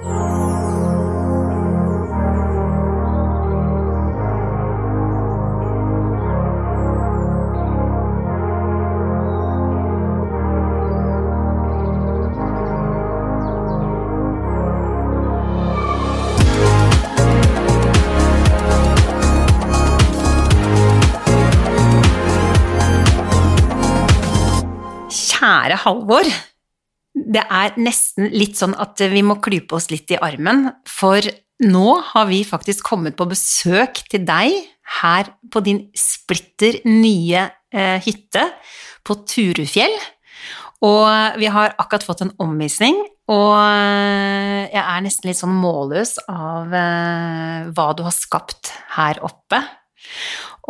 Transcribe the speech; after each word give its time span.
Kjære 0.00 0.16
Halvor. 25.76 26.49
Det 27.30 27.42
er 27.46 27.76
nesten 27.78 28.32
litt 28.34 28.58
sånn 28.58 28.74
at 28.80 28.98
vi 29.12 29.22
må 29.22 29.38
klype 29.42 29.76
oss 29.78 29.90
litt 29.92 30.10
i 30.10 30.18
armen, 30.18 30.66
for 30.88 31.22
nå 31.62 31.88
har 32.12 32.26
vi 32.30 32.40
faktisk 32.46 32.88
kommet 32.88 33.18
på 33.18 33.28
besøk 33.30 34.00
til 34.10 34.24
deg 34.26 34.56
her 35.00 35.30
på 35.52 35.62
din 35.62 35.84
splitter 35.94 36.80
nye 36.88 37.44
eh, 37.70 38.00
hytte 38.02 38.48
på 39.06 39.20
Turufjell. 39.28 39.94
Og 40.86 41.36
vi 41.38 41.50
har 41.52 41.76
akkurat 41.76 42.06
fått 42.06 42.24
en 42.24 42.34
omvisning, 42.40 42.96
og 43.30 43.54
eh, 43.60 44.66
jeg 44.72 44.82
er 44.82 45.04
nesten 45.04 45.30
litt 45.30 45.38
sånn 45.38 45.54
målløs 45.54 46.16
av 46.32 46.72
eh, 46.74 47.70
hva 47.70 47.90
du 47.94 48.02
har 48.06 48.16
skapt 48.16 48.72
her 48.96 49.20
oppe. 49.26 49.60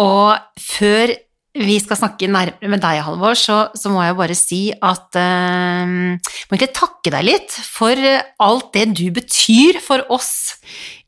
Og 0.02 0.34
før 0.60 1.14
vi 1.50 1.80
skal 1.82 1.98
snakke 1.98 2.28
nærmere 2.30 2.70
med 2.70 2.78
deg, 2.78 3.00
Halvor, 3.02 3.34
så, 3.34 3.56
så 3.74 3.90
må 3.90 4.04
jeg 4.04 4.14
bare 4.18 4.36
si 4.38 4.60
at 4.70 5.16
eh, 5.18 5.94
Må 6.14 6.54
egentlig 6.54 6.70
takke 6.76 7.10
deg 7.10 7.26
litt 7.26 7.56
for 7.66 7.98
alt 7.98 8.68
det 8.76 8.84
du 8.94 9.08
betyr 9.14 9.80
for 9.82 10.04
oss 10.14 10.60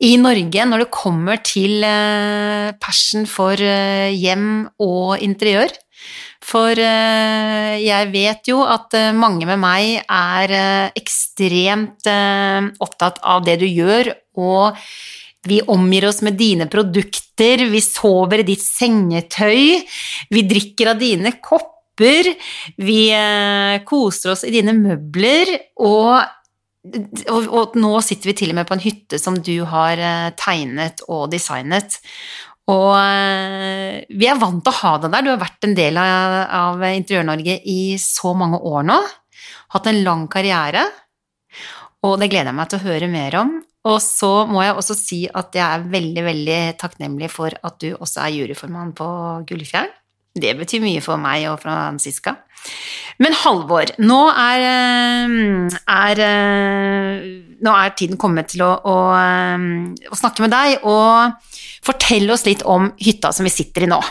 i 0.03 0.17
Norge 0.19 0.67
når 0.67 0.83
det 0.83 0.91
kommer 0.91 1.39
til 1.47 1.85
eh, 1.87 2.75
passion 2.83 3.23
for 3.29 3.55
eh, 3.55 4.11
hjem 4.11 4.67
og 4.83 5.23
interiør. 5.23 5.71
For 6.43 6.75
uh, 6.75 7.73
jeg 7.79 8.09
vet 8.11 8.49
jo 8.49 8.57
at 8.67 8.91
mange 9.15 9.47
med 9.47 9.61
meg 9.61 10.01
er 10.03 10.91
ekstremt 10.99 12.09
opptatt 12.83 13.21
av 13.23 13.45
det 13.47 13.61
du 13.61 13.65
gjør, 13.69 14.11
og 14.35 14.75
vi 15.47 15.61
omgir 15.61 16.07
oss 16.07 16.21
med 16.21 16.37
dine 16.39 16.67
produkter, 16.71 17.65
vi 17.69 17.81
sover 17.83 18.43
i 18.43 18.47
ditt 18.47 18.63
sengetøy, 18.63 19.81
vi 20.29 20.45
drikker 20.47 20.93
av 20.93 21.01
dine 21.01 21.35
kopper, 21.43 22.29
vi 22.79 22.99
eh, 23.13 23.81
koser 23.87 24.33
oss 24.33 24.45
i 24.47 24.53
dine 24.53 24.75
møbler, 24.77 25.51
og, 25.83 26.23
og, 27.27 27.49
og, 27.49 27.75
nå 27.79 27.91
sitter 28.05 28.31
vi 28.31 28.37
til 28.39 28.53
og 28.53 28.61
med 28.61 28.69
på 28.69 28.77
en 28.77 28.85
hytte 28.85 29.19
som 29.19 29.37
du 29.43 29.55
har 29.67 29.99
eh, 29.99 30.31
tegnet 30.39 31.03
og 31.09 31.27
designet. 31.33 31.99
Og 32.71 32.93
eh, 32.95 33.99
vi 34.15 34.31
er 34.31 34.39
vant 34.39 34.63
til 34.63 34.71
å 34.71 34.79
ha 34.79 34.95
deg 35.03 35.11
der, 35.11 35.27
du 35.27 35.33
har 35.33 35.43
vært 35.43 35.67
en 35.67 35.75
del 35.75 35.99
av, 35.99 36.37
av 36.63 36.87
Interiør-Norge 36.93 37.59
i 37.67 37.81
så 37.99 38.31
mange 38.37 38.63
år 38.63 38.87
nå. 38.87 39.01
Hatt 39.75 39.91
en 39.91 40.03
lang 40.05 40.27
karriere, 40.31 40.87
og 42.03 42.19
det 42.21 42.31
gleder 42.31 42.51
jeg 42.51 42.59
meg 42.61 42.71
til 42.71 42.79
å 42.79 42.87
høre 42.87 43.11
mer 43.11 43.39
om. 43.41 43.53
Og 43.83 43.99
så 43.99 44.31
må 44.47 44.61
jeg 44.63 44.77
også 44.79 44.95
si 44.95 45.19
at 45.27 45.55
jeg 45.57 45.63
er 45.63 45.89
veldig, 45.91 46.23
veldig 46.23 46.61
takknemlig 46.79 47.27
for 47.33 47.51
at 47.51 47.81
du 47.83 47.89
også 47.97 48.23
er 48.23 48.37
juryformann 48.37 48.93
på 48.95 49.07
Gullfjell. 49.49 49.91
Det 50.33 50.55
betyr 50.57 50.81
mye 50.81 51.01
for 51.03 51.21
meg 51.21 51.45
og 51.51 51.59
for 51.61 51.69
Franziska. 51.69 52.37
Men 53.21 53.35
Halvor, 53.37 53.91
nå 54.01 54.21
er, 54.31 54.63
eh, 54.65 55.75
er, 55.93 56.21
eh, 56.25 57.27
nå 57.61 57.75
er 57.75 57.93
tiden 57.93 58.17
kommet 58.17 58.49
til 58.49 58.63
å, 58.65 58.71
å, 58.81 58.95
eh, 59.19 60.09
å 60.09 60.17
snakke 60.17 60.41
med 60.41 60.55
deg 60.55 60.87
og 60.89 61.35
fortelle 61.85 62.33
oss 62.33 62.47
litt 62.47 62.63
om 62.65 62.89
hytta 62.97 63.33
som 63.35 63.45
vi 63.45 63.53
sitter 63.53 63.85
i 63.85 63.91
nå. 63.91 64.01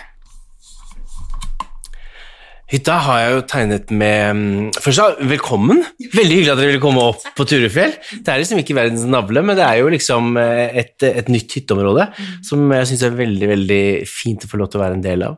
Hytta 2.72 2.94
har 3.04 3.18
jeg 3.20 3.32
jo 3.34 3.40
tegnet 3.50 3.90
med 3.92 4.38
mm, 4.38 4.68
Først 4.80 5.18
velkommen. 5.28 5.82
Veldig 6.14 6.38
hyggelig 6.38 6.52
at 6.54 6.60
dere 6.60 6.70
ville 6.70 6.80
komme 6.80 7.02
opp 7.04 7.26
på 7.36 7.44
Turefjell. 7.48 7.98
Det 8.24 8.32
er 8.32 8.40
liksom 8.40 8.62
ikke 8.62 8.76
verdens 8.78 9.04
navle, 9.12 9.42
men 9.44 9.58
det 9.58 9.66
er 9.66 9.82
jo 9.82 9.90
liksom 9.92 10.38
eh, 10.40 10.78
et, 10.80 10.96
et 11.04 11.28
nytt 11.28 11.52
hytteområde 11.58 12.08
som 12.48 12.64
jeg 12.72 12.88
syns 12.88 13.04
er 13.04 13.18
veldig, 13.18 13.50
veldig 13.52 13.82
fint 14.08 14.46
å 14.46 14.48
få 14.48 14.62
lov 14.62 14.72
til 14.72 14.80
å 14.80 14.84
være 14.86 14.96
en 14.96 15.04
del 15.04 15.26
av. 15.26 15.36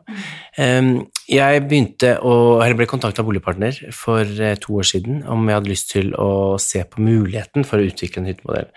Jeg 0.55 1.63
begynte 1.67 2.13
å, 2.23 2.33
eller 2.63 2.77
ble 2.79 2.87
kontakta 2.87 3.23
av 3.23 3.27
boligpartner 3.27 3.83
for 3.95 4.23
eh, 4.23 4.55
to 4.61 4.79
år 4.79 4.87
siden 4.87 5.25
om 5.27 5.43
jeg 5.49 5.59
hadde 5.59 5.73
lyst 5.73 5.91
til 5.91 6.13
å 6.15 6.29
se 6.61 6.85
på 6.87 7.03
muligheten 7.03 7.67
for 7.67 7.81
å 7.81 7.89
utvikle 7.89 8.23
en 8.23 8.31
hyttemodell. 8.31 8.71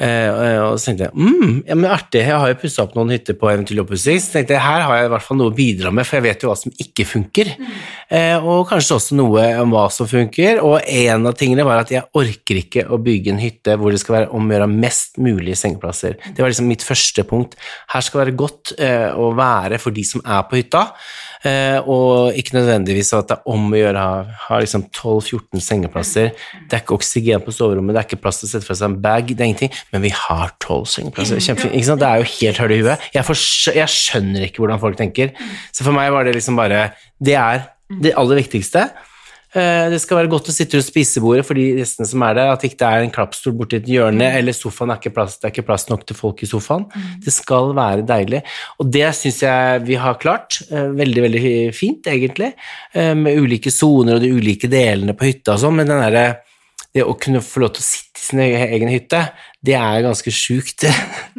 Uh, 0.00 0.72
og 0.72 0.78
så 0.80 0.88
tenkte 0.88 1.10
jeg 1.10 1.12
mm, 1.12 1.56
ja, 1.68 1.76
men 1.76 1.90
artig, 1.92 2.22
jeg 2.24 2.32
har 2.32 2.48
jo 2.48 2.56
pussa 2.62 2.86
opp 2.86 2.94
noen 2.96 3.12
hytter 3.12 3.36
på 3.36 3.50
eventuell 3.50 3.82
oppussing, 3.82 4.22
så 4.24 4.38
tenkte 4.38 4.56
jeg 4.56 4.64
her 4.64 4.86
har 4.88 4.96
jeg 4.96 5.10
i 5.10 5.12
hvert 5.12 5.26
fall 5.26 5.38
noe 5.38 5.52
å 5.52 5.56
bidra 5.56 5.92
med, 5.92 6.08
for 6.08 6.18
jeg 6.18 6.26
vet 6.26 6.44
jo 6.44 6.48
hva 6.48 6.56
som 6.56 6.72
ikke 6.84 7.06
funker. 7.10 7.52
Mm. 7.60 7.74
Uh, 8.08 8.48
og 8.54 8.62
kanskje 8.70 8.96
også 8.96 9.18
noe 9.18 9.44
om 9.62 9.74
hva 9.74 9.84
som 9.92 10.08
funker. 10.08 10.62
Og 10.64 10.78
en 10.80 11.28
av 11.28 11.36
tingene 11.38 11.66
var 11.68 11.82
at 11.82 11.92
jeg 11.92 12.08
orker 12.18 12.62
ikke 12.62 12.86
å 12.88 13.00
bygge 13.02 13.34
en 13.34 13.42
hytte 13.42 13.76
hvor 13.80 13.92
det 13.92 14.00
skal 14.02 14.18
være 14.20 14.30
om 14.36 14.48
å 14.48 14.56
gjøre 14.56 14.70
mest 14.72 15.20
mulig 15.22 15.58
sengeplasser. 15.60 16.16
Det 16.32 16.40
var 16.40 16.52
liksom 16.52 16.70
mitt 16.72 16.84
første 16.86 17.24
punkt. 17.28 17.58
Her 17.92 18.04
skal 18.04 18.20
det 18.20 18.26
være 18.26 18.40
godt 18.42 18.74
å 19.16 19.32
være 19.36 19.80
for 19.82 19.94
de 19.94 20.04
som 20.06 20.24
er 20.24 20.44
på 20.48 20.60
hytta. 20.60 20.86
Eh, 21.42 21.78
og 21.90 22.36
ikke 22.38 22.54
nødvendigvis 22.54 23.10
at 23.18 23.30
det 23.30 23.36
er 23.40 23.50
om 23.50 23.72
å 23.72 23.78
gjøre 23.80 24.02
å 24.02 24.22
ha 24.44 24.58
liksom 24.62 24.84
12-14 24.88 25.64
sengeplasser. 25.64 26.30
Det 26.70 26.78
er 26.78 26.84
ikke 26.84 26.98
oksygen 26.98 27.42
på 27.42 27.54
soverommet, 27.54 27.96
det 27.96 28.02
er 28.02 28.08
ikke 28.08 28.20
plass 28.22 28.38
til 28.40 28.48
å 28.48 28.52
sette 28.52 28.68
fra 28.68 28.76
seg 28.78 28.92
en 28.92 28.98
bag, 29.02 29.32
det 29.32 29.42
er 29.42 29.50
ingenting, 29.50 29.74
men 29.94 30.04
vi 30.06 30.12
har 30.14 30.54
12 30.62 30.86
sengeplasser. 30.94 31.42
Kjempefint. 31.42 31.74
Det 32.02 32.08
er 32.08 32.22
jo 32.22 32.30
helt 32.36 32.62
høl 32.62 32.76
i 32.76 32.80
huet. 32.84 33.08
Jeg, 33.16 33.38
jeg, 33.74 33.94
skjønner 33.96 34.46
ikke 34.46 34.62
hvordan 34.62 34.82
folk 34.82 34.98
tenker. 35.00 35.34
Så 35.74 35.86
for 35.86 35.96
meg 35.96 36.12
var 36.14 36.28
det 36.28 36.36
liksom 36.38 36.58
bare 36.58 36.92
Det 37.22 37.34
er 37.38 37.66
det 38.02 38.14
aller 38.18 38.38
viktigste. 38.40 38.86
Eh, 39.52 39.86
det 39.92 39.98
skal 40.00 40.16
være 40.16 40.30
godt 40.32 40.48
å 40.48 40.54
sitte 40.54 40.78
rundt 40.78 40.88
spisebordet 40.88 41.44
for 41.44 41.58
de 41.58 41.66
gjestene 41.76 42.08
som 42.08 42.22
er 42.24 42.38
der, 42.38 42.52
at 42.54 42.62
ikke 42.64 42.78
det 42.80 42.88
ikke 42.88 42.92
er 42.96 43.04
en 43.04 43.12
klappstol 43.12 43.56
borti 43.56 43.76
et 43.82 43.88
hjørne, 43.90 44.24
mm. 44.24 44.36
eller 44.38 44.56
sofaen 44.56 44.94
er 44.94 45.00
ikke 45.00 45.12
plass, 45.18 45.34
det 45.38 45.48
er 45.48 45.52
ikke 45.52 45.66
plass 45.68 45.84
nok 45.90 46.06
til 46.08 46.16
folk 46.16 46.40
i 46.40 46.48
sofaen. 46.48 46.86
Mm. 46.88 47.10
Det 47.26 47.34
skal 47.36 47.74
være 47.76 48.06
deilig. 48.08 48.40
Og 48.80 48.88
det 48.94 49.10
syns 49.18 49.42
jeg 49.44 49.82
vi 49.84 49.98
har 50.00 50.16
klart. 50.22 50.62
Eh, 50.70 50.88
veldig, 50.96 51.24
veldig 51.26 51.42
fint, 51.76 52.08
egentlig, 52.08 52.54
eh, 52.96 53.12
med 53.18 53.42
ulike 53.44 53.72
soner 53.72 54.16
og 54.16 54.24
de 54.24 54.32
ulike 54.32 54.70
delene 54.72 55.16
på 55.18 55.28
hytta 55.28 55.58
og 55.58 55.60
sånn, 55.66 55.76
men 55.76 55.90
den 55.90 56.00
derre 56.00 56.26
det 56.92 57.04
å 57.08 57.14
kunne 57.16 57.40
få 57.40 57.62
lov 57.62 57.70
til 57.72 57.80
å 57.80 57.86
sitte 57.86 58.20
i 58.20 58.24
sin 58.26 58.40
egen 58.44 58.90
hytte, 58.92 59.20
det 59.64 59.76
er 59.78 60.02
ganske 60.04 60.32
sjukt. 60.32 60.84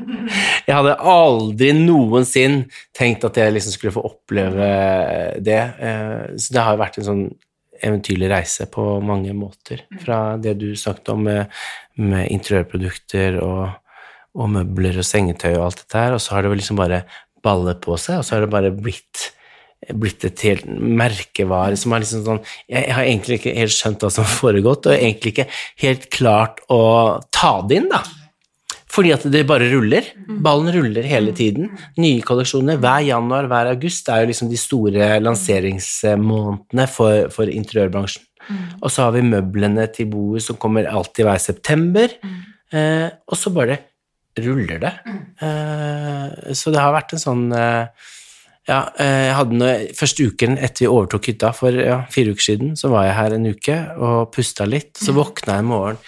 Jeg 0.67 0.73
hadde 0.73 0.95
aldri 0.97 1.69
noensinne 1.77 2.65
tenkt 2.97 3.25
at 3.27 3.37
jeg 3.37 3.53
liksom 3.53 3.75
skulle 3.75 3.93
få 3.93 4.05
oppleve 4.07 4.69
det. 5.43 5.59
Så 6.39 6.55
det 6.55 6.63
har 6.63 6.79
vært 6.79 6.97
en 7.01 7.07
sånn 7.09 7.23
eventyrlig 7.83 8.31
reise 8.31 8.67
på 8.71 8.85
mange 9.05 9.33
måter. 9.37 9.85
Fra 10.01 10.37
det 10.41 10.55
du 10.61 10.71
snakket 10.79 11.13
om 11.13 11.23
med, 11.27 11.53
med 11.99 12.31
interiørprodukter 12.33 13.39
og, 13.43 13.63
og, 14.37 14.49
møbler 14.57 14.99
og 15.01 15.07
sengetøy 15.07 15.53
og 15.53 15.69
alt 15.69 15.83
dette 15.83 16.01
her, 16.01 16.17
og 16.17 16.23
så 16.23 16.35
har 16.35 16.43
det 16.43 16.53
vel 16.53 16.61
liksom 16.63 16.81
bare 16.81 17.03
ballet 17.43 17.81
på 17.83 17.97
seg, 17.99 18.19
og 18.19 18.27
så 18.27 18.37
har 18.37 18.45
det 18.45 18.53
bare 18.53 18.73
blitt 18.75 19.29
blitt 19.91 20.23
et 20.23 20.43
helt 20.47 20.67
merkevare 20.69 21.75
som 21.75 21.91
er 21.91 22.03
liksom 22.03 22.21
sånn 22.23 22.37
Jeg 22.71 22.93
har 22.95 23.03
egentlig 23.03 23.41
ikke 23.41 23.55
helt 23.57 23.73
skjønt 23.75 24.05
hva 24.05 24.11
som 24.15 24.23
har 24.23 24.37
foregått, 24.39 24.87
og 24.87 24.95
egentlig 24.95 25.33
ikke 25.33 25.49
helt 25.83 26.09
klart 26.13 26.61
å 26.71 26.83
ta 27.35 27.57
det 27.67 27.81
inn, 27.81 27.89
da. 27.91 27.99
Fordi 28.93 29.13
at 29.15 29.25
det 29.33 29.45
bare 29.49 29.71
ruller. 29.71 30.11
Ballen 30.45 30.69
ruller 30.75 31.07
hele 31.09 31.33
tiden. 31.35 31.71
Nye 31.97 32.21
kolleksjoner 32.25 32.77
hver 32.81 33.05
januar, 33.07 33.47
hver 33.49 33.71
august 33.71 34.09
er 34.13 34.23
jo 34.23 34.29
liksom 34.29 34.51
de 34.51 34.59
store 34.59 35.15
lanseringsmånedene 35.23 36.85
for, 36.91 37.31
for 37.33 37.49
interiørbransjen. 37.49 38.27
Og 38.83 38.91
så 38.91 39.07
har 39.07 39.15
vi 39.15 39.23
møblene 39.25 39.87
til 39.95 40.09
boet 40.11 40.43
som 40.45 40.59
kommer 40.59 40.89
alltid 40.89 41.25
hver 41.25 41.41
september. 41.41 42.11
Eh, 42.73 43.07
og 43.07 43.39
så 43.39 43.53
bare 43.55 43.79
ruller 44.43 44.81
det. 44.83 44.93
Eh, 45.41 46.53
så 46.53 46.73
det 46.73 46.81
har 46.81 46.93
vært 46.95 47.15
en 47.15 47.23
sånn 47.23 47.45
eh, 47.55 48.11
ja, 48.69 48.79
eh, 48.99 49.25
jeg 49.27 49.35
hadde 49.39 49.59
noe, 49.59 49.73
Første 49.97 50.29
uken 50.29 50.57
etter 50.57 50.85
vi 50.85 50.91
overtok 50.91 51.31
hytta, 51.31 51.53
for 51.57 51.75
ja, 51.75 52.01
fire 52.13 52.35
uker 52.35 52.49
siden, 52.51 52.77
så 52.79 52.93
var 52.93 53.09
jeg 53.09 53.19
her 53.19 53.37
en 53.37 53.51
uke 53.51 53.77
og 53.97 54.33
pusta 54.35 54.67
litt. 54.69 54.95
Så 54.99 55.15
våkna 55.15 55.57
jeg 55.57 55.65
en 55.65 55.71
morgen 55.73 56.01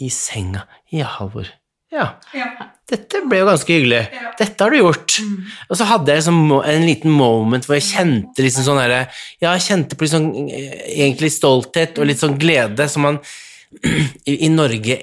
i 0.00 0.10
senga 0.14 0.66
i 0.94 1.04
Halvor. 1.04 1.59
Ja. 1.90 2.06
ja. 2.34 2.48
Dette 2.90 3.20
ble 3.26 3.40
jo 3.40 3.46
ganske 3.48 3.74
hyggelig. 3.74 4.00
Ja. 4.14 4.32
Dette 4.38 4.64
har 4.64 4.72
du 4.72 4.78
gjort. 4.78 5.16
Mm. 5.22 5.52
Og 5.68 5.78
så 5.78 5.86
hadde 5.90 6.12
jeg 6.12 6.22
liksom 6.22 6.52
en 6.58 6.86
liten 6.86 7.14
moment 7.14 7.66
hvor 7.66 7.78
jeg 7.78 7.88
kjente 7.88 8.44
liksom 8.46 8.66
sånn 8.66 8.82
herre 8.82 9.00
Ja, 9.42 9.52
jeg 9.56 9.66
kjente 9.66 9.98
på 9.98 10.08
sånn 10.10 10.28
egentlig 10.46 11.32
stolthet 11.34 11.98
og 11.98 12.10
litt 12.10 12.22
sånn 12.22 12.38
glede 12.40 12.86
som 12.90 13.06
man 13.08 13.20
i, 14.30 14.46
i 14.46 14.50
Norge 14.52 14.98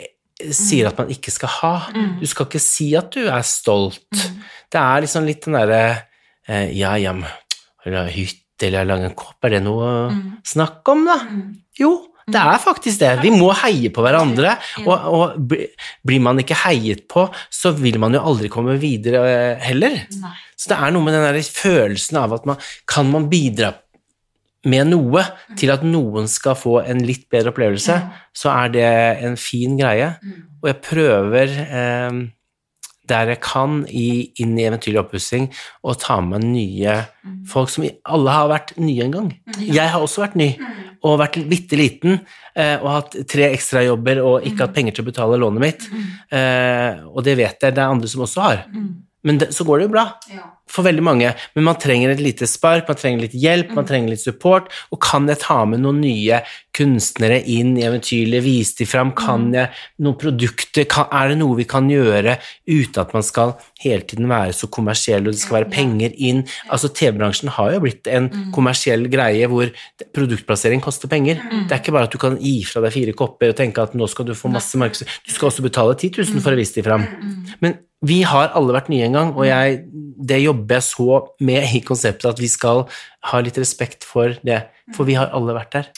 sier 0.53 0.89
at 0.89 0.99
man 0.99 1.11
ikke 1.11 1.33
skal 1.33 1.53
ha. 1.59 1.75
Mm. 1.95 2.17
Du 2.21 2.27
skal 2.29 2.47
ikke 2.49 2.63
si 2.63 2.91
at 2.97 3.09
du 3.15 3.25
er 3.25 3.45
stolt. 3.47 4.05
Mm. 4.13 4.43
Det 4.71 4.83
er 4.83 5.05
liksom 5.05 5.27
litt 5.27 5.47
den 5.47 5.57
derre 5.57 5.81
eh, 6.47 6.69
Ja, 6.77 6.95
ja, 7.01 7.15
hytte 8.11 8.67
eller 8.67 8.87
lang 8.89 9.03
en 9.05 9.15
kopp, 9.17 9.37
er 9.45 9.57
det 9.57 9.63
noe 9.65 9.87
å 9.87 10.11
snakke 10.47 10.93
om, 10.95 11.03
da? 11.05 11.17
Jo, 11.77 11.91
Det 12.27 12.39
er 12.41 12.59
faktisk 12.59 12.99
det. 12.99 13.13
Vi 13.23 13.31
må 13.31 13.53
heie 13.55 13.87
på 13.93 14.03
hverandre, 14.03 14.57
og, 14.83 15.05
og 15.15 15.37
blir 15.47 16.19
man 16.23 16.41
ikke 16.41 16.57
heiet 16.65 17.05
på, 17.07 17.23
så 17.53 17.71
vil 17.77 17.99
man 18.03 18.17
jo 18.17 18.23
aldri 18.27 18.51
komme 18.51 18.75
videre 18.81 19.21
eh, 19.31 19.67
heller. 19.69 20.01
Så 20.59 20.73
det 20.73 20.79
er 20.79 20.91
noe 20.91 21.05
med 21.05 21.15
den 21.15 21.23
der 21.23 21.51
følelsen 21.55 22.19
av 22.19 22.35
at 22.35 22.49
man 22.49 22.59
kan 22.89 23.07
man 23.13 23.29
bidra 23.31 23.71
med 24.67 24.89
noe 24.89 25.23
til 25.55 25.71
at 25.71 25.85
noen 25.87 26.27
skal 26.27 26.57
få 26.59 26.81
en 26.83 26.99
litt 27.07 27.29
bedre 27.31 27.53
opplevelse, 27.53 27.95
så 28.35 28.51
er 28.51 28.73
det 28.75 28.87
en 29.23 29.37
fin 29.39 29.77
greie. 29.79 30.09
Og 30.59 30.67
jeg 30.73 30.81
prøver 30.83 31.53
eh, 31.63 32.19
der 33.09 33.31
jeg 33.33 33.41
kan 33.45 33.81
i, 33.89 34.31
inn 34.41 34.57
i 34.59 34.65
eventyrlig 34.67 35.01
oppussing 35.01 35.47
og 35.83 35.99
ta 36.01 36.19
med 36.23 36.45
nye 36.45 36.97
folk 37.47 37.71
som 37.71 37.87
alle 37.87 38.35
har 38.35 38.51
vært 38.51 38.75
nye 38.81 39.05
en 39.05 39.15
gang. 39.15 39.31
Jeg 39.59 39.93
har 39.93 40.03
også 40.03 40.25
vært 40.25 40.37
ny 40.39 40.51
og 41.05 41.19
vært 41.21 41.39
bitte 41.49 41.77
liten 41.79 42.19
eh, 42.57 42.75
og 42.81 42.89
hatt 42.91 43.17
tre 43.29 43.51
ekstrajobber 43.53 44.21
og 44.23 44.47
ikke 44.47 44.65
hatt 44.65 44.75
penger 44.75 44.97
til 44.97 45.05
å 45.05 45.09
betale 45.11 45.39
lånet 45.41 45.63
mitt. 45.63 45.89
Eh, 46.33 47.03
og 47.07 47.23
det 47.27 47.37
vet 47.39 47.63
jeg 47.63 47.75
det 47.75 47.83
er 47.83 47.95
andre 47.95 48.11
som 48.11 48.25
også 48.25 48.45
har. 48.45 48.63
Men 49.27 49.41
det, 49.41 49.51
så 49.55 49.65
går 49.67 49.79
det 49.79 49.89
jo 49.89 49.95
bra 49.97 50.07
for 50.71 50.87
veldig 50.87 51.03
mange, 51.05 51.31
men 51.55 51.65
man 51.67 51.79
trenger 51.81 52.13
et 52.13 52.23
lite 52.23 52.47
spark, 52.49 52.87
man 52.89 52.99
trenger 52.99 53.25
litt 53.25 53.35
hjelp, 53.37 53.73
man 53.77 53.87
trenger 53.87 54.13
litt 54.13 54.23
support, 54.23 54.71
og 54.91 55.01
kan 55.03 55.27
jeg 55.29 55.41
ta 55.43 55.61
med 55.69 55.83
noen 55.83 56.01
nye 56.03 56.41
kunstnere 56.77 57.39
inn? 57.49 57.75
I 57.77 57.85
eventyrlig, 57.87 58.41
vise 58.45 58.77
de 58.81 58.87
fram, 58.89 59.13
kan 59.17 59.49
jeg 59.55 59.71
noen 60.03 60.17
produkter, 60.19 60.85
kan, 60.89 61.07
er 61.15 61.33
det 61.33 61.39
noe 61.41 61.57
vi 61.57 61.67
kan 61.69 61.89
gjøre 61.91 62.37
uten 62.67 63.01
at 63.01 63.15
man 63.15 63.25
skal 63.25 63.55
hele 63.81 64.05
tiden 64.07 64.29
være 64.29 64.55
så 64.57 64.69
kommersiell, 64.73 65.25
og 65.25 65.35
det 65.35 65.41
skal 65.41 65.59
være 65.59 65.71
penger 65.73 66.15
inn, 66.29 66.43
altså 66.73 66.91
TV-bransjen 66.93 67.53
har 67.57 67.73
jo 67.75 67.83
blitt 67.85 68.09
en 68.11 68.29
kommersiell 68.55 69.07
greie 69.11 69.49
hvor 69.51 69.71
produktplassering 70.15 70.83
koster 70.83 71.11
penger, 71.11 71.41
det 71.67 71.71
er 71.71 71.81
ikke 71.81 71.95
bare 71.95 72.09
at 72.09 72.13
du 72.13 72.21
kan 72.21 72.37
gi 72.41 72.59
fra 72.67 72.83
deg 72.83 72.95
fire 72.95 73.17
kopper 73.17 73.53
og 73.53 73.59
tenke 73.59 73.83
at 73.83 73.97
nå 73.97 74.07
skal 74.11 74.27
du 74.27 74.35
få 74.37 74.51
masse 74.51 74.77
markeds... 74.79 75.05
Du 75.25 75.33
skal 75.33 75.49
også 75.49 75.65
betale 75.65 75.95
10 75.97 76.13
000 76.17 76.43
for 76.43 76.53
å 76.53 76.59
vise 76.59 76.77
de 76.77 76.85
fram. 76.85 77.05
Men 77.63 77.79
vi 78.05 78.19
har 78.29 78.51
alle 78.57 78.75
vært 78.75 78.91
nye 78.93 79.07
en 79.07 79.15
gang, 79.17 79.31
og 79.33 79.47
jeg, 79.47 79.79
det 80.29 80.37
jobber 80.43 80.56
jeg 80.65 80.83
så 80.87 81.19
med 81.39 81.67
i 81.75 81.81
konseptet 81.85 82.25
at 82.31 82.39
vi 82.41 82.47
skal 82.51 82.85
ha 83.31 83.39
litt 83.43 83.57
respekt 83.61 84.03
for 84.07 84.33
det, 84.43 84.63
for 84.95 85.05
vi 85.05 85.13
har 85.19 85.29
alle 85.35 85.53
vært 85.57 85.71
der. 85.77 85.91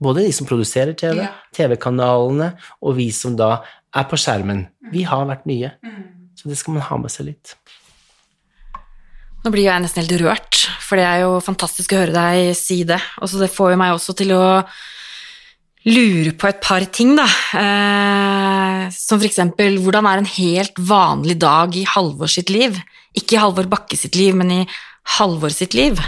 Både 0.00 0.22
de 0.22 0.30
som 0.32 0.46
produserer 0.46 0.94
TV, 0.94 1.24
Ja. 1.24 1.32
TV-kanalene, 1.56 2.52
og 2.82 2.94
vi 2.96 3.10
som 3.10 3.34
da 3.36 3.64
er 3.94 4.04
på 4.04 4.16
skjermen. 4.20 4.68
Vi 4.92 5.02
har 5.02 5.26
vært 5.26 5.46
nye, 5.50 5.72
så 6.38 6.48
det 6.48 6.56
skal 6.60 6.74
man 6.74 6.82
ha 6.86 6.96
med 7.02 7.10
seg 7.10 7.26
litt. 7.32 7.54
Nå 9.44 9.50
blir 9.54 9.64
jeg 9.68 9.82
nesten 9.82 10.02
helt 10.02 10.20
rørt, 10.20 10.58
for 10.82 10.98
det 10.98 11.04
er 11.06 11.20
jo 11.22 11.38
fantastisk 11.44 11.92
å 11.94 12.00
høre 12.02 12.14
deg 12.14 12.56
si 12.58 12.82
det. 12.84 12.98
Og 13.22 13.30
så 13.30 13.38
det 13.38 13.50
får 13.54 13.72
jo 13.72 13.80
meg 13.80 13.94
også 13.94 14.14
til 14.18 14.32
å 14.34 14.42
lure 15.86 16.32
på 16.38 16.48
et 16.48 16.60
par 16.64 16.84
ting, 16.92 17.14
da. 17.16 17.26
Eh, 17.58 18.88
som 18.94 19.20
for 19.20 19.28
eksempel, 19.28 19.78
hvordan 19.84 20.06
er 20.10 20.18
en 20.22 20.30
helt 20.34 20.78
vanlig 20.78 21.38
dag 21.38 21.76
i 21.76 21.86
Halvor 21.88 22.28
sitt 22.32 22.50
liv? 22.50 22.76
Ikke 23.16 23.36
i 23.36 23.42
Halvor 23.42 23.68
Bakke 23.70 23.96
sitt 23.96 24.16
liv, 24.18 24.34
men 24.36 24.50
i 24.50 24.62
Halvor 25.18 25.50
sitt 25.54 25.74
liv. 25.78 26.00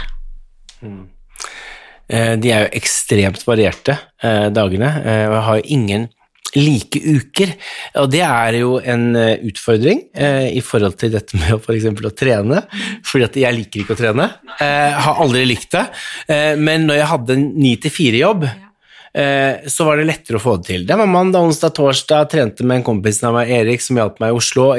Eh, 2.11 2.35
De 2.37 2.51
er 2.51 2.65
jo 2.65 2.73
ekstremt 2.81 3.43
varierte, 3.47 3.97
eh, 4.21 4.49
dagene, 4.53 4.89
eh, 5.05 5.27
og 5.29 5.35
jeg 5.37 5.45
har 5.47 5.61
jo 5.61 5.69
ingen 5.77 6.09
like 6.53 6.99
uker. 6.99 7.53
Og 8.01 8.09
det 8.11 8.21
er 8.27 8.57
jo 8.59 8.73
en 8.83 9.15
eh, 9.15 9.37
utfordring 9.47 10.01
eh, 10.13 10.49
i 10.57 10.59
forhold 10.59 10.97
til 10.99 11.13
dette 11.13 11.37
med 11.39 11.61
for 11.63 11.73
eksempel 11.77 12.09
å 12.09 12.15
trene, 12.15 12.65
fordi 13.07 13.23
at 13.29 13.37
jeg 13.39 13.55
liker 13.55 13.85
ikke 13.85 13.95
å 13.95 14.01
trene. 14.01 14.27
Eh, 14.59 14.91
har 15.05 15.21
aldri 15.23 15.45
likt 15.47 15.71
det. 15.77 15.85
Eh, 16.27 16.55
men 16.59 16.89
når 16.89 16.99
jeg 16.99 17.11
hadde 17.13 17.37
en 17.39 17.47
9-4-jobb, 17.55 18.43
eh, 18.49 18.67
så 19.11 19.85
var 19.87 19.99
det 19.99 20.05
lettere 20.07 20.39
å 20.39 20.41
få 20.43 20.53
det 20.59 20.69
til. 20.69 20.83
Det 20.87 20.95
var 20.95 21.09
mandag, 21.11 21.43
onsdag, 21.43 21.73
torsdag, 21.75 22.29
trente 22.31 22.63
med 22.63 22.79
en 22.79 22.85
kompis 22.87 23.19
av 23.27 23.35
meg, 23.35 23.51
Erik, 23.51 23.83
som 23.83 23.99
hjalp 23.99 24.21
meg 24.23 24.31
i 24.31 24.37
Oslo. 24.37 24.69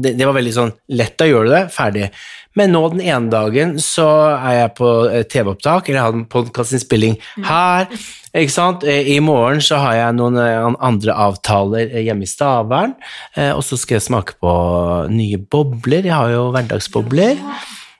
Det, 0.00 0.14
det 0.16 0.28
var 0.28 0.38
veldig 0.38 0.54
sånn 0.56 0.72
lett, 0.96 1.12
da 1.20 1.28
gjør 1.28 1.48
du 1.48 1.52
det, 1.52 1.66
ferdig. 1.74 2.08
Men 2.58 2.74
nå 2.74 2.82
den 2.92 3.00
ene 3.00 3.32
dagen 3.32 3.76
så 3.80 4.06
er 4.34 4.56
jeg 4.58 4.72
på 4.76 4.88
eh, 5.08 5.24
TV-opptak, 5.28 5.88
eller 5.88 5.98
jeg 5.98 6.04
har 6.04 6.16
en 6.18 6.26
podkastinnspilling 6.32 7.16
her. 7.48 7.88
Ikke 8.36 8.52
sant? 8.52 8.84
Eh, 8.84 9.08
I 9.14 9.18
morgen 9.24 9.62
så 9.64 9.80
har 9.80 9.96
jeg 9.96 10.18
noen 10.18 10.36
eh, 10.40 10.68
andre 10.84 11.16
avtaler 11.26 11.86
eh, 11.88 12.04
hjemme 12.04 12.28
i 12.28 12.30
Stavern, 12.30 12.92
eh, 13.36 13.52
og 13.54 13.64
så 13.64 13.78
skal 13.80 13.98
jeg 13.98 14.08
smake 14.10 14.36
på 14.42 14.52
nye 15.12 15.40
bobler. 15.40 16.04
Jeg 16.04 16.16
har 16.16 16.34
jo 16.34 16.50
hverdagsbobler. 16.52 17.40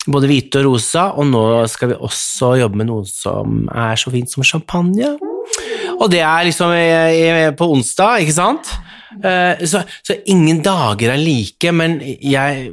Både 0.03 0.29
hvite 0.29 0.61
og 0.61 0.73
rosa, 0.73 1.09
og 1.15 1.29
nå 1.31 1.44
skal 1.71 1.93
vi 1.93 2.00
også 2.03 2.56
jobbe 2.59 2.81
med 2.81 2.91
noe 2.91 3.06
som 3.09 3.69
er 3.71 3.97
så 4.00 4.12
fint 4.12 4.33
som 4.33 4.44
champagne. 4.44 5.15
Og 5.99 6.11
det 6.11 6.21
er 6.21 6.45
liksom 6.49 6.73
i- 6.75 7.49
i- 7.49 7.53
på 7.59 7.69
onsdag, 7.75 8.21
ikke 8.25 8.33
sant? 8.37 8.73
Eh, 9.25 9.57
Så, 9.67 9.83
så 10.03 10.17
ingen 10.27 10.63
dager 10.63 11.13
er 11.13 11.17
like, 11.21 11.73
men 11.73 12.01
jeg 12.21 12.73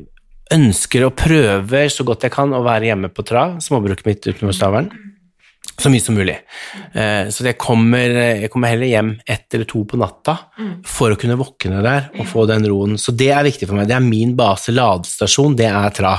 ønsker 0.52 1.06
og 1.06 1.16
prøver 1.16 1.90
så 1.94 2.04
godt 2.06 2.24
jeg 2.26 2.32
kan 2.32 2.50
å 2.56 2.64
være 2.64 2.90
hjemme 2.90 3.10
på 3.14 3.24
Trav, 3.26 3.58
småbruket 3.62 4.06
mitt 4.06 4.22
utenfor 4.26 4.54
Stavern, 4.56 4.90
så 5.80 5.90
mye 5.92 6.02
som 6.04 6.16
mulig. 6.18 6.36
Eh, 6.94 7.30
Så 7.32 7.44
jeg 7.48 7.58
kommer, 7.58 8.10
jeg 8.44 8.50
kommer 8.52 8.70
heller 8.74 8.90
hjem 8.90 9.12
ett 9.28 9.54
eller 9.54 9.66
to 9.70 9.84
på 9.86 9.98
natta 10.00 10.38
for 10.86 11.12
å 11.12 11.18
kunne 11.20 11.38
våkne 11.40 11.82
der 11.86 12.10
og 12.20 12.26
få 12.28 12.46
den 12.50 12.66
roen. 12.68 12.98
Så 13.00 13.16
det 13.16 13.30
er 13.32 13.44
viktig 13.48 13.68
for 13.70 13.76
meg. 13.80 13.88
Det 13.88 13.96
er 13.96 14.04
min 14.06 14.36
base, 14.36 14.72
ladestasjon, 14.76 15.56
det 15.60 15.68
er 15.72 15.90
Tra. 15.96 16.14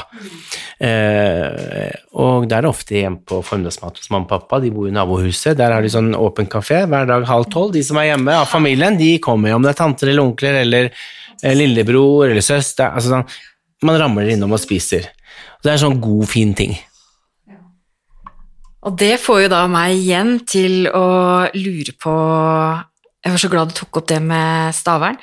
Eh, 0.80 1.92
og 2.16 2.46
der 2.48 2.58
er 2.60 2.64
det 2.66 2.70
ofte 2.72 2.96
hjem 2.96 3.18
på 3.28 3.40
formiddagsmat 3.44 3.98
hos 4.00 4.10
mamma 4.12 4.24
og 4.26 4.32
pappa. 4.32 4.60
De 4.64 4.70
bor 4.74 4.88
i 4.88 4.94
nabohuset. 4.94 5.56
Der 5.58 5.74
har 5.74 5.82
de 5.84 5.92
sånn 5.92 6.12
åpen 6.16 6.48
kafé 6.50 6.82
hver 6.88 7.06
dag 7.08 7.26
halv 7.28 7.48
tolv. 7.52 7.72
De 7.76 7.82
som 7.86 7.98
er 8.00 8.10
hjemme 8.12 8.34
av 8.40 8.48
familien, 8.50 8.96
de 8.98 9.14
kommer, 9.22 9.54
om 9.54 9.62
det 9.64 9.74
er 9.74 9.80
tanter 9.82 10.08
eller 10.10 10.24
onkler 10.24 10.60
eller 10.64 10.90
eh, 10.90 11.54
lillebror 11.56 12.30
eller 12.30 12.44
søster. 12.44 12.90
Altså 12.94 13.12
sånn, 13.14 13.26
man 13.86 14.00
ramler 14.00 14.32
innom 14.34 14.52
og 14.56 14.60
spiser. 14.62 15.10
Og 15.60 15.64
det 15.66 15.70
er 15.72 15.76
en 15.78 15.84
sånn 15.86 16.00
god, 16.02 16.26
fin 16.30 16.54
ting. 16.56 16.74
Og 18.86 18.96
det 18.96 19.14
får 19.20 19.44
jo 19.44 19.52
da 19.52 19.64
meg 19.68 19.98
igjen 19.98 20.38
til 20.48 20.86
å 20.88 21.06
lure 21.52 21.94
på 22.00 22.14
Jeg 23.20 23.34
var 23.34 23.42
så 23.42 23.50
glad 23.52 23.72
du 23.72 23.76
tok 23.76 24.00
opp 24.00 24.08
det 24.08 24.20
med 24.24 24.76
Stavern. 24.76 25.18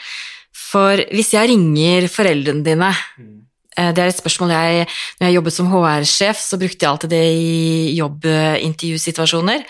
For 0.53 1.01
hvis 1.13 1.33
jeg 1.33 1.49
ringer 1.53 2.09
foreldrene 2.11 2.65
dine 2.65 2.89
eh, 2.91 3.91
Det 3.95 4.03
er 4.03 4.11
et 4.11 4.19
spørsmål 4.19 4.53
jeg 4.53 4.87
Når 4.87 5.25
jeg 5.25 5.37
jobbet 5.37 5.55
som 5.55 5.69
HR-sjef, 5.71 6.41
så 6.43 6.59
brukte 6.61 6.85
jeg 6.85 6.91
alltid 6.91 7.13
det 7.15 7.23
i 7.33 7.95
jobbintervjusituasjoner. 7.97 9.63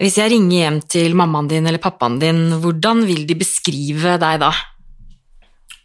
Hvis 0.00 0.20
jeg 0.20 0.32
ringer 0.32 0.56
hjem 0.62 0.80
til 0.96 1.16
mammaen 1.18 1.50
din 1.50 1.68
eller 1.68 1.82
pappaen 1.82 2.20
din, 2.22 2.46
hvordan 2.62 3.04
vil 3.08 3.26
de 3.28 3.36
beskrive 3.40 4.16
deg 4.22 4.40
da? 4.44 4.52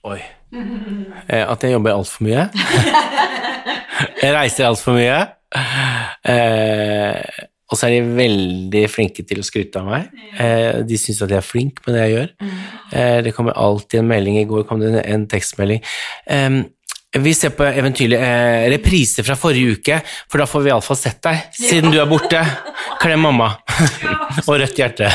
Oi. 0.08 0.22
Eh, 0.54 1.44
at 1.44 1.64
jeg 1.66 1.76
jobber 1.76 1.98
altfor 1.98 2.24
mye. 2.26 2.48
jeg 4.24 4.31
reiser 4.38 4.69
altfor 4.69 4.95
mye. 4.95 5.19
Eh, 6.30 7.39
og 7.69 7.78
så 7.78 7.85
er 7.85 7.99
de 7.99 8.18
veldig 8.18 8.83
flinke 8.90 9.23
til 9.28 9.42
å 9.42 9.45
skryte 9.45 9.81
av 9.81 9.85
meg. 9.90 10.09
Eh, 10.42 10.81
de 10.90 10.97
syns 10.97 11.21
at 11.21 11.35
jeg 11.35 11.38
er 11.38 11.45
flink 11.45 11.83
med 11.85 11.95
det 11.95 12.02
jeg 12.07 12.16
gjør. 12.16 12.33
Eh, 12.97 13.19
det 13.28 13.33
kommer 13.38 13.57
alltid 13.61 14.02
en 14.02 14.09
melding. 14.09 14.40
I 14.42 14.49
går 14.49 14.66
kom 14.69 14.81
det 14.81 15.04
en, 15.04 15.28
tekstmelding. 15.30 15.83
Eh, 16.33 16.57
vi 17.19 17.33
ser 17.33 17.54
på 17.57 17.66
eventyrlig 17.66 18.18
repriser 18.18 18.73
reprise 18.73 19.26
fra 19.26 19.38
forrige 19.38 19.78
uke, 19.78 20.02
for 20.30 20.42
da 20.42 20.49
får 20.49 20.66
vi 20.66 20.69
iallfall 20.69 20.97
sett 20.97 21.21
deg, 21.26 21.45
siden 21.57 21.94
du 21.94 21.97
er 22.02 22.09
borte. 22.09 22.42
Klem 23.02 23.21
mamma. 23.26 23.52
og 24.47 24.54
rødt 24.61 24.81
hjerte. 24.81 25.09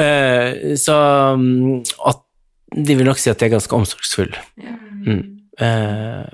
Eh, 0.00 0.76
så 0.80 1.00
mm, 1.40 1.80
at 2.12 2.24
de 2.76 2.96
vil 2.96 3.08
nok 3.08 3.20
si 3.20 3.32
at 3.32 3.40
jeg 3.40 3.50
er 3.50 3.56
ganske 3.56 3.76
omsorgsfull. 3.76 4.32
Mm. 4.60 5.22
Eh, 5.60 6.24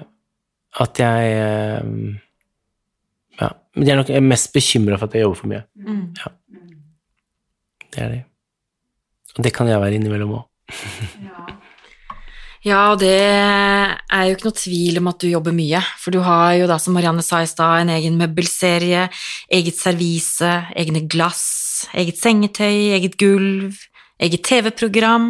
at 0.82 1.00
jeg 1.00 1.34
eh. 1.38 2.16
Men 3.76 3.84
de 3.84 3.92
er 3.92 4.00
nok 4.00 4.10
mest 4.24 4.52
bekymra 4.56 4.96
for 4.96 5.08
at 5.08 5.14
jeg 5.18 5.26
jobber 5.26 5.40
for 5.42 5.52
mye. 5.52 5.62
Ja. 6.16 6.32
Det 7.92 8.02
er 8.02 8.12
de. 8.14 8.20
Og 9.36 9.44
det 9.44 9.52
kan 9.56 9.68
jeg 9.68 9.80
være 9.82 9.98
innimellom 9.98 10.38
òg. 10.38 10.44
Ja, 12.66 12.80
og 12.90 12.98
det 12.98 13.12
er 13.14 14.22
jo 14.26 14.34
ikke 14.34 14.48
noe 14.48 14.58
tvil 14.58 14.96
om 14.98 15.10
at 15.12 15.20
du 15.22 15.28
jobber 15.30 15.54
mye, 15.54 15.78
for 16.02 16.10
du 16.10 16.18
har 16.26 16.56
jo 16.58 16.66
da, 16.66 16.80
som 16.82 16.96
Marianne 16.96 17.22
sa 17.22 17.44
i 17.44 17.46
stad, 17.46 17.84
en 17.84 17.92
egen 17.94 18.16
møbelserie, 18.18 19.04
eget 19.54 19.78
servise, 19.78 20.50
egne 20.74 21.04
glass, 21.06 21.44
eget 21.94 22.18
sengetøy, 22.18 22.96
eget 22.96 23.14
gulv, 23.20 23.76
eget 24.18 24.42
TV-program. 24.48 25.28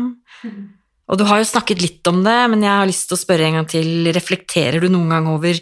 Og 1.06 1.20
du 1.20 1.26
har 1.28 1.42
jo 1.42 1.50
snakket 1.50 1.82
litt 1.84 2.08
om 2.08 2.22
det, 2.24 2.38
men 2.54 2.64
jeg 2.64 2.72
har 2.72 2.88
lyst 2.88 3.10
til 3.10 3.18
å 3.18 3.24
spørre 3.26 3.50
en 3.50 3.60
gang 3.60 3.68
til, 3.74 4.08
reflekterer 4.16 4.80
du 4.80 4.88
noen 4.88 5.12
gang 5.12 5.28
over 5.34 5.60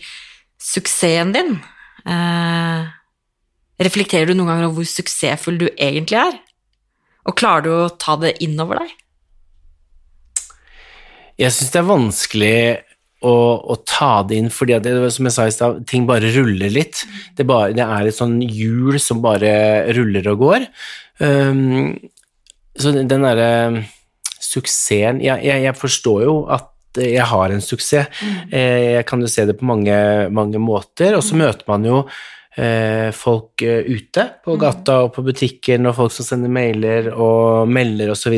suksessen 0.62 1.34
din? 1.34 1.56
Eh, 2.04 2.88
reflekterer 3.84 4.28
du 4.28 4.34
noen 4.36 4.52
ganger 4.52 4.68
over 4.68 4.80
hvor 4.80 4.90
suksessfull 4.90 5.60
du 5.60 5.68
egentlig 5.72 6.20
er? 6.20 6.40
Og 7.24 7.36
klarer 7.40 7.64
du 7.64 7.72
å 7.74 7.94
ta 8.00 8.18
det 8.20 8.36
innover 8.44 8.82
deg? 8.82 8.96
Jeg 11.40 11.54
syns 11.54 11.72
det 11.74 11.80
er 11.80 11.88
vanskelig 11.88 12.58
å, 13.24 13.34
å, 13.72 13.76
ta 13.88 14.20
det 14.28 14.38
inn, 14.38 14.50
fordi 14.52 14.76
det, 14.84 14.92
som 15.14 15.26
jeg 15.26 15.34
sa 15.34 15.46
i 15.48 15.54
stad, 15.54 15.80
ting 15.88 16.04
bare 16.06 16.30
ruller 16.36 16.70
litt. 16.70 17.02
Det, 17.34 17.46
bare, 17.48 17.72
det, 17.74 17.82
er 17.82 18.10
et 18.10 18.16
sånn 18.16 18.36
hjul 18.44 19.00
som 19.02 19.22
bare 19.24 19.54
ruller 19.96 20.28
og 20.34 20.44
går. 20.44 20.68
Um, 21.18 21.96
så 22.76 22.92
den 22.94 23.08
derre 23.08 23.84
suksessen 24.42 25.20
jeg, 25.22 25.40
jeg, 25.46 25.62
jeg 25.62 25.78
forstår 25.78 26.24
jo 26.26 26.34
at 26.52 26.73
jeg 27.00 27.26
har 27.30 27.50
en 27.50 27.64
suksess. 27.64 28.22
Eh, 28.50 28.94
Jeg 28.98 29.06
kan 29.08 29.20
jo 29.20 29.30
se 29.30 29.46
det 29.48 29.58
på 29.58 29.66
mange, 29.66 29.96
mange 30.30 30.60
måter, 30.62 31.16
og 31.16 31.24
så 31.24 31.36
møter 31.38 31.66
man 31.68 31.84
jo 31.86 31.98
eh, 32.56 33.10
folk 33.14 33.62
eh, 33.66 33.86
ute 33.88 34.26
på 34.44 34.56
gata 34.60 35.00
og 35.04 35.12
på 35.16 35.24
butikken, 35.26 35.88
og 35.90 35.96
folk 35.98 36.14
som 36.14 36.28
sender 36.28 36.52
mailer 36.52 37.10
og 37.12 37.68
melder 37.68 38.12
osv., 38.14 38.36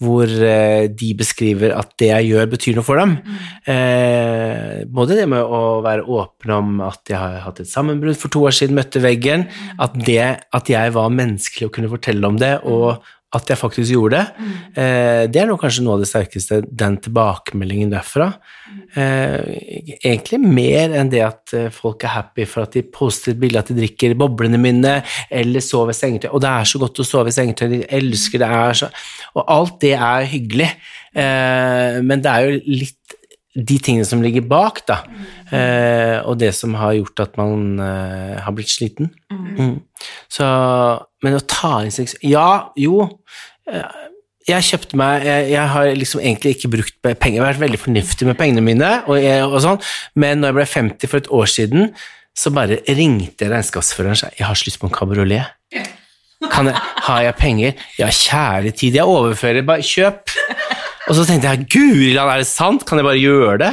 hvor 0.00 0.30
de 0.30 1.10
beskriver 1.18 1.74
at 1.76 1.92
det 2.00 2.08
jeg 2.12 2.30
gjør, 2.30 2.50
betyr 2.54 2.78
noe 2.78 2.86
for 2.86 3.00
dem. 3.00 3.18
Mm. 3.20 4.88
både 4.94 5.18
det 5.18 5.26
med 5.28 5.44
å 5.44 5.80
være 5.84 6.06
åpen 6.08 6.54
om 6.56 6.80
at 6.86 7.10
jeg 7.10 7.20
har 7.20 7.42
hatt 7.44 7.60
et 7.60 7.68
sammenbrudd 7.68 8.16
for 8.16 8.32
to 8.32 8.46
år 8.48 8.56
siden, 8.56 8.78
møtte 8.78 9.02
veggen, 9.04 9.48
at, 9.78 9.98
det, 10.06 10.22
at 10.56 10.70
jeg 10.72 10.94
var 10.96 11.12
menneskelig 11.12 11.68
og 11.68 11.74
kunne 11.76 11.92
fortelle 11.92 12.30
om 12.30 12.40
det, 12.40 12.54
og 12.64 13.02
at 13.30 13.50
jeg 13.52 13.58
faktisk 13.60 13.92
gjorde 13.94 14.18
det, 14.18 14.48
eh, 14.74 15.24
det 15.30 15.38
er 15.38 15.46
noe, 15.46 15.60
kanskje 15.60 15.84
noe 15.86 15.94
av 15.96 16.02
det 16.02 16.08
sterkeste, 16.10 16.64
den 16.66 16.96
tilbakemeldingen 17.04 17.92
derfra. 17.92 18.32
Eh, 18.98 19.36
egentlig 20.02 20.40
mer 20.42 20.96
enn 20.98 21.12
det 21.12 21.20
at 21.22 21.54
eh, 21.54 21.68
folk 21.70 22.02
er 22.02 22.16
happy 22.16 22.46
for 22.50 22.66
at 22.66 22.74
de 22.74 22.82
poster 22.82 23.30
et 23.30 23.38
bilde 23.38 23.60
at 23.60 23.70
de 23.70 23.76
drikker 23.78 24.16
boblene 24.18 24.58
mine, 24.58 24.96
eller 25.30 25.62
sover 25.62 25.94
i 25.94 25.98
sengetøy. 26.00 26.32
Og 26.32 26.42
det 26.42 26.50
er 26.50 26.70
så 26.72 26.80
godt 26.82 27.02
å 27.02 27.06
sove 27.06 27.30
i 27.30 27.36
sengetøy, 27.36 27.68
de 27.70 27.82
elsker 28.00 28.42
det 28.42 28.48
er 28.50 28.80
så 28.80 28.88
Og 29.38 29.44
alt 29.46 29.76
det 29.84 29.92
er 29.94 30.26
hyggelig, 30.26 30.70
eh, 31.14 32.00
men 32.02 32.24
det 32.24 32.32
er 32.32 32.48
jo 32.48 32.62
litt 32.66 32.96
de 33.54 33.76
tingene 33.82 34.06
som 34.06 34.22
ligger 34.22 34.42
bak, 34.46 34.82
da, 34.86 35.00
eh, 35.54 36.18
og 36.22 36.38
det 36.42 36.50
som 36.54 36.74
har 36.78 36.96
gjort 36.98 37.22
at 37.22 37.38
man 37.38 37.78
har 37.78 38.54
blitt 38.54 38.70
sliten. 38.70 39.10
Mm. 39.30 39.80
Så, 40.30 40.46
men 41.24 41.36
å 41.36 41.42
ta 41.46 41.80
inn 41.84 41.92
sex 41.94 42.14
Ja, 42.24 42.70
jo. 42.80 43.02
eh, 43.70 43.84
Jeg 44.48 44.64
kjøpte 44.70 44.96
meg 45.00 45.26
Jeg, 45.28 45.50
jeg 45.52 45.66
har 45.74 45.90
liksom 45.98 46.22
egentlig 46.24 46.54
ikke 46.56 46.70
brukt 46.72 46.96
penger, 47.04 47.36
jeg 47.36 47.42
har 47.44 47.52
vært 47.52 47.64
veldig 47.66 47.80
fornuftig 47.82 48.26
med 48.30 48.38
pengene 48.40 48.64
mine, 48.64 48.92
og, 49.06 49.20
og 49.52 49.58
sånn, 49.64 49.80
men 50.16 50.40
når 50.40 50.50
jeg 50.52 50.58
ble 50.60 50.66
50 50.74 51.12
for 51.12 51.20
et 51.22 51.30
år 51.40 51.50
siden, 51.52 51.90
så 52.40 52.52
bare 52.54 52.78
ringte 52.96 53.48
regnskapsføreren 53.50 54.14
og 54.16 54.20
sa 54.22 54.30
jeg 54.38 54.46
har 54.48 54.56
så 54.56 54.68
lyst 54.70 54.80
på 54.80 54.88
en 54.88 54.94
kabriolet. 54.94 55.50
Kan 56.50 56.70
jeg, 56.70 56.78
har 57.04 57.22
jeg 57.26 57.36
penger? 57.36 57.80
Ja, 58.00 58.06
kjære 58.08 58.70
tid, 58.72 58.94
jeg 58.96 59.04
overfører, 59.04 59.60
bare 59.68 59.84
kjøp. 59.84 60.32
Og 61.10 61.16
så 61.18 61.26
tenkte 61.28 61.50
jeg, 61.52 61.66
guri 61.74 62.12
land, 62.16 62.30
er 62.32 62.40
det 62.40 62.48
sant? 62.48 62.86
Kan 62.88 63.00
jeg 63.02 63.04
bare 63.10 63.20
gjøre 63.20 63.58
det? 63.60 63.70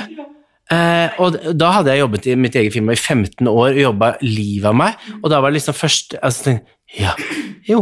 Eh, 0.74 1.14
og 1.24 1.38
da 1.56 1.70
hadde 1.78 1.94
jeg 1.94 2.02
jobbet 2.02 2.26
i 2.28 2.36
mitt 2.36 2.58
eget 2.60 2.74
firma 2.76 2.92
i 2.92 3.00
15 3.00 3.48
år 3.48 3.70
og 3.70 3.80
jobba 3.86 4.10
livet 4.26 4.68
av 4.68 4.76
meg, 4.76 4.98
og 5.22 5.30
da 5.32 5.40
var 5.40 5.54
det 5.54 5.62
liksom 5.62 5.78
først 5.80 6.18
altså, 6.20 6.50
tenkte, 6.50 6.74
Ja, 6.98 7.14
jo, 7.68 7.82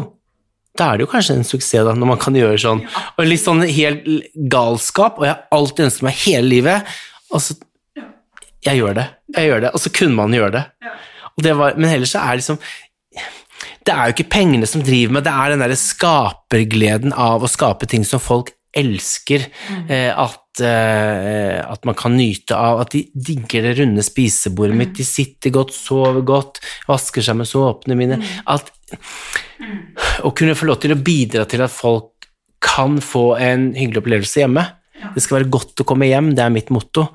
da 0.75 0.89
er 0.91 0.99
det 0.99 1.05
jo 1.05 1.11
kanskje 1.11 1.37
en 1.39 1.47
suksess 1.47 1.85
da, 1.87 1.93
når 1.95 2.11
man 2.13 2.21
kan 2.21 2.35
gjøre 2.35 2.59
sånn. 2.59 2.81
Og 3.15 3.29
litt 3.29 3.43
sånn 3.43 3.63
helt 3.63 4.07
galskap, 4.51 5.19
og 5.19 5.27
jeg 5.27 5.35
har 5.35 5.55
alltid 5.55 5.87
ønsket 5.87 6.07
meg 6.07 6.19
hele 6.25 6.51
livet, 6.57 6.97
og 7.31 7.43
så 7.43 7.57
Jeg 8.65 8.79
gjør 8.79 8.95
det, 8.97 9.03
jeg 9.35 9.45
gjør 9.45 9.59
det, 9.61 9.69
og 9.77 9.81
så 9.83 9.89
kunne 9.93 10.17
man 10.17 10.33
gjøre 10.33 10.53
det. 10.55 10.61
Og 11.37 11.43
det 11.45 11.51
var, 11.53 11.75
men 11.77 11.91
ellers 11.93 12.15
så 12.15 12.23
er 12.23 12.31
det 12.33 12.41
liksom 12.41 12.57
det 13.85 13.93
er 13.93 14.07
jo 14.09 14.15
ikke 14.15 14.31
pengene 14.33 14.65
som 14.65 14.81
driver 14.81 15.13
meg, 15.13 15.25
det 15.27 15.33
er 15.33 15.53
den 15.53 15.61
derre 15.61 15.77
skapergleden 15.77 17.13
av 17.13 17.45
å 17.45 17.49
skape 17.51 17.85
ting 17.85 18.01
som 18.07 18.17
folk 18.23 18.49
elsker. 18.75 19.45
Eh, 19.85 20.09
at, 20.09 20.39
eh, 20.63 21.59
at 21.59 21.85
man 21.88 21.97
kan 21.97 22.15
nyte 22.15 22.55
av 22.57 22.83
at 22.83 22.93
de 22.95 23.05
digger 23.13 23.65
det 23.67 23.75
runde 23.79 24.05
spisebordet 24.05 24.77
mitt, 24.77 24.95
de 24.97 25.05
sitter 25.07 25.53
godt, 25.55 25.74
sover 25.75 26.24
godt, 26.25 26.62
vasker 26.89 27.25
seg 27.25 27.39
med 27.39 27.50
såpene 27.50 27.97
mine. 28.00 28.19
At 28.47 28.71
å 30.25 30.31
kunne 30.35 30.55
få 30.57 30.69
lov 30.69 30.81
til 30.83 30.95
å 30.95 31.01
bidra 31.01 31.45
til 31.50 31.63
at 31.65 31.74
folk 31.74 32.29
kan 32.65 33.00
få 33.03 33.35
en 33.41 33.69
hyggelig 33.77 34.03
opplevelse 34.03 34.43
hjemme. 34.43 34.65
Det 34.95 35.21
skal 35.23 35.37
være 35.37 35.51
godt 35.51 35.81
å 35.83 35.85
komme 35.87 36.07
hjem, 36.07 36.31
det 36.35 36.43
er 36.43 36.53
mitt 36.53 36.69
motto. 36.73 37.05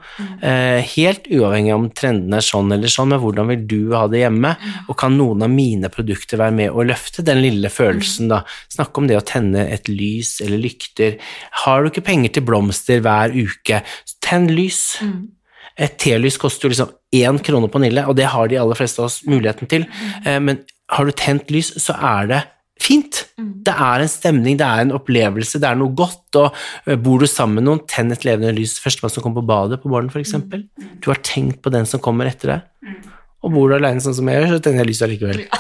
Eh, 0.45 0.85
helt 0.95 1.27
uavhengig 1.33 1.73
om 1.75 1.89
trendene 1.97 2.39
er 2.41 2.45
sånn 2.45 2.73
eller 2.75 2.93
sånn, 2.93 3.11
men 3.13 3.21
hvordan 3.23 3.49
vil 3.51 3.65
du 3.69 3.79
ha 3.97 4.05
det 4.11 4.23
hjemme? 4.23 4.53
Og 4.89 4.99
kan 5.01 5.17
noen 5.17 5.45
av 5.47 5.53
mine 5.53 5.91
produkter 5.93 6.41
være 6.41 6.57
med 6.59 6.77
å 6.77 6.85
løfte 6.87 7.25
den 7.27 7.41
lille 7.43 7.73
følelsen, 7.73 8.29
da? 8.33 8.43
Snakk 8.73 9.01
om 9.01 9.09
det 9.11 9.19
å 9.19 9.25
tenne 9.27 9.67
et 9.73 9.89
lys 9.89 10.39
eller 10.45 10.61
lykter. 10.61 11.19
Har 11.65 11.83
du 11.83 11.91
ikke 11.91 12.07
penger 12.11 12.37
til 12.37 12.47
blomster 12.49 13.03
hver 13.05 13.35
uke, 13.37 13.83
tenn 14.21 14.49
lys. 14.53 15.01
Et 15.81 15.97
telys 16.01 16.37
koster 16.41 16.69
jo 16.69 16.75
liksom 16.75 16.95
én 17.17 17.41
krone 17.43 17.71
på 17.73 17.81
Nille, 17.81 18.05
og 18.07 18.17
det 18.19 18.29
har 18.31 18.49
de 18.51 18.59
aller 18.61 18.79
fleste 18.79 19.01
av 19.01 19.09
oss 19.09 19.23
muligheten 19.25 19.71
til. 19.71 19.87
Eh, 20.25 20.39
Men 20.39 20.65
har 20.91 21.05
du 21.07 21.13
tent 21.13 21.51
lys, 21.51 21.73
så 21.81 21.97
er 21.97 22.27
det 22.27 22.43
fint. 22.81 23.25
Det 23.37 23.75
er 23.75 24.05
en 24.05 24.11
stemning, 24.11 24.59
det 24.61 24.67
er 24.67 24.85
en 24.85 24.95
opplevelse, 24.97 25.61
det 25.63 25.69
er 25.69 25.79
noe 25.79 25.95
godt. 25.97 26.27
Og 26.41 26.49
eh, 26.87 26.99
bor 27.01 27.19
du 27.23 27.29
sammen 27.31 27.57
med 27.61 27.67
noen, 27.69 27.83
tenn 27.91 28.13
et 28.15 28.27
levende 28.27 28.57
lys. 28.57 28.79
Førstemann 28.83 29.15
som 29.15 29.23
kommer 29.25 29.39
på 29.43 29.51
badet 29.53 29.77
på 29.83 29.93
morgenen, 29.93 30.13
f.eks. 30.13 30.33
Du 31.01 31.07
har 31.13 31.21
tenkt 31.27 31.59
på 31.65 31.69
den 31.75 31.87
som 31.89 32.03
kommer 32.03 32.25
etter 32.31 32.47
deg. 32.55 32.61
Og 33.41 33.49
bor 33.55 33.67
du 33.71 33.75
alene 33.79 34.03
sånn 34.05 34.17
som 34.17 34.29
jeg 34.29 34.37
gjør, 34.37 34.51
så 34.53 34.63
tenner 34.65 34.81
jeg 34.83 34.91
lyset 34.91 35.07
allikevel. 35.07 35.41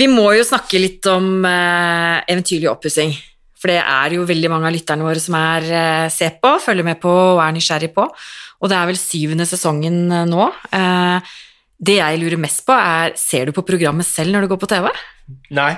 Vi 0.00 0.06
må 0.08 0.26
jo 0.38 0.44
snakke 0.48 0.76
litt 0.80 1.04
om 1.12 1.24
eh, 1.44 2.16
eventyrlig 2.32 2.68
oppussing. 2.72 3.10
For 3.60 3.66
det 3.72 3.80
er 3.80 4.08
jo 4.16 4.28
veldig 4.28 4.50
mange 4.52 4.66
av 4.68 4.74
lytterne 4.74 5.06
våre 5.06 5.20
som 5.20 5.34
er 5.38 5.62
eh, 5.68 6.12
ser 6.12 6.32
på, 6.40 6.50
følger 6.60 6.84
med 6.84 6.98
på 7.00 7.12
og 7.12 7.40
er 7.44 7.52
nysgjerrig 7.56 7.92
på. 7.96 8.04
Og 8.60 8.66
det 8.72 8.76
er 8.76 8.88
vel 8.88 8.98
syvende 9.00 9.46
sesongen 9.48 9.96
eh, 10.12 10.26
nå. 10.28 10.44
Eh, 10.76 11.18
det 11.86 11.98
jeg 11.98 12.20
lurer 12.22 12.40
mest 12.40 12.64
på, 12.66 12.76
er 12.76 13.14
ser 13.18 13.48
du 13.48 13.56
på 13.56 13.64
programmet 13.66 14.06
selv 14.08 14.34
når 14.34 14.44
du 14.44 14.54
går 14.54 14.62
på 14.62 14.70
TV? 14.70 14.88
Nei, 15.56 15.70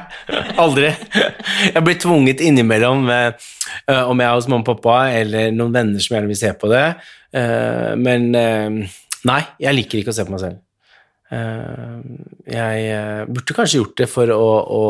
aldri. 0.58 0.90
Jeg 1.70 1.82
blir 1.86 1.98
tvunget 2.02 2.42
innimellom, 2.42 3.06
eh, 3.14 3.48
eh, 3.86 4.02
om 4.02 4.18
jeg 4.18 4.26
er 4.26 4.34
hos 4.34 4.48
mamma 4.50 4.64
og 4.64 4.70
pappa 4.72 4.96
eller 5.14 5.52
noen 5.54 5.74
venner 5.74 6.02
som 6.02 6.16
gjerne 6.16 6.30
vil 6.32 6.40
se 6.40 6.52
på 6.58 6.70
det. 6.72 6.86
Eh, 7.36 7.92
men 8.00 8.30
nei, 8.34 9.40
jeg 9.62 9.78
liker 9.78 10.02
ikke 10.02 10.14
å 10.14 10.18
se 10.18 10.26
på 10.26 10.34
meg 10.34 10.42
selv. 10.42 10.62
Eh, 11.26 12.02
jeg 12.46 12.82
eh, 12.94 13.24
burde 13.26 13.54
kanskje 13.56 13.80
gjort 13.80 13.96
det 13.98 14.06
for 14.10 14.30
å, 14.30 14.50
å 14.62 14.82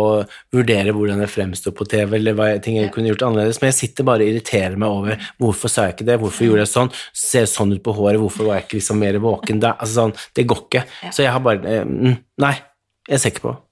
vurdere 0.53 0.93
hvordan 0.93 1.23
jeg 1.25 1.33
fremstår 1.33 1.73
på 1.77 1.87
TV, 1.89 2.19
eller 2.19 2.37
hva 2.37 2.51
jeg, 2.51 2.63
ting 2.67 2.77
jeg 2.77 2.93
kunne 2.95 3.13
gjort 3.13 3.25
annerledes, 3.29 3.61
men 3.63 3.73
jeg 3.73 3.79
sitter 3.79 4.09
bare 4.09 4.27
og 4.27 4.33
irriterer 4.33 4.77
meg 4.81 4.93
over 4.93 5.29
hvorfor 5.41 5.73
sa 5.73 5.87
jeg 5.87 5.97
ikke 5.97 6.09
det, 6.11 6.19
hvorfor 6.21 6.49
gjorde 6.49 6.67
jeg 6.67 6.73
sånn, 6.75 6.93
ser 7.17 7.49
sånn 7.51 7.73
ut 7.73 7.85
på 7.85 7.95
håret, 7.97 8.21
hvorfor 8.21 8.51
var 8.51 8.61
jeg 8.61 8.67
ikke 8.67 8.81
liksom 8.81 9.01
mer 9.01 9.21
våken 9.23 9.63
da? 9.65 9.73
Altså 9.79 10.03
sånn, 10.03 10.17
det 10.37 10.45
går 10.51 10.65
ikke. 10.67 10.85
Så 11.09 11.25
jeg 11.25 11.33
har 11.33 11.45
bare 11.45 11.79
eh, 11.79 11.87
mm, 11.87 12.19
Nei, 12.45 12.57
jeg 13.09 13.23
ser 13.23 13.33
ikke 13.33 13.47
på. 13.47 13.55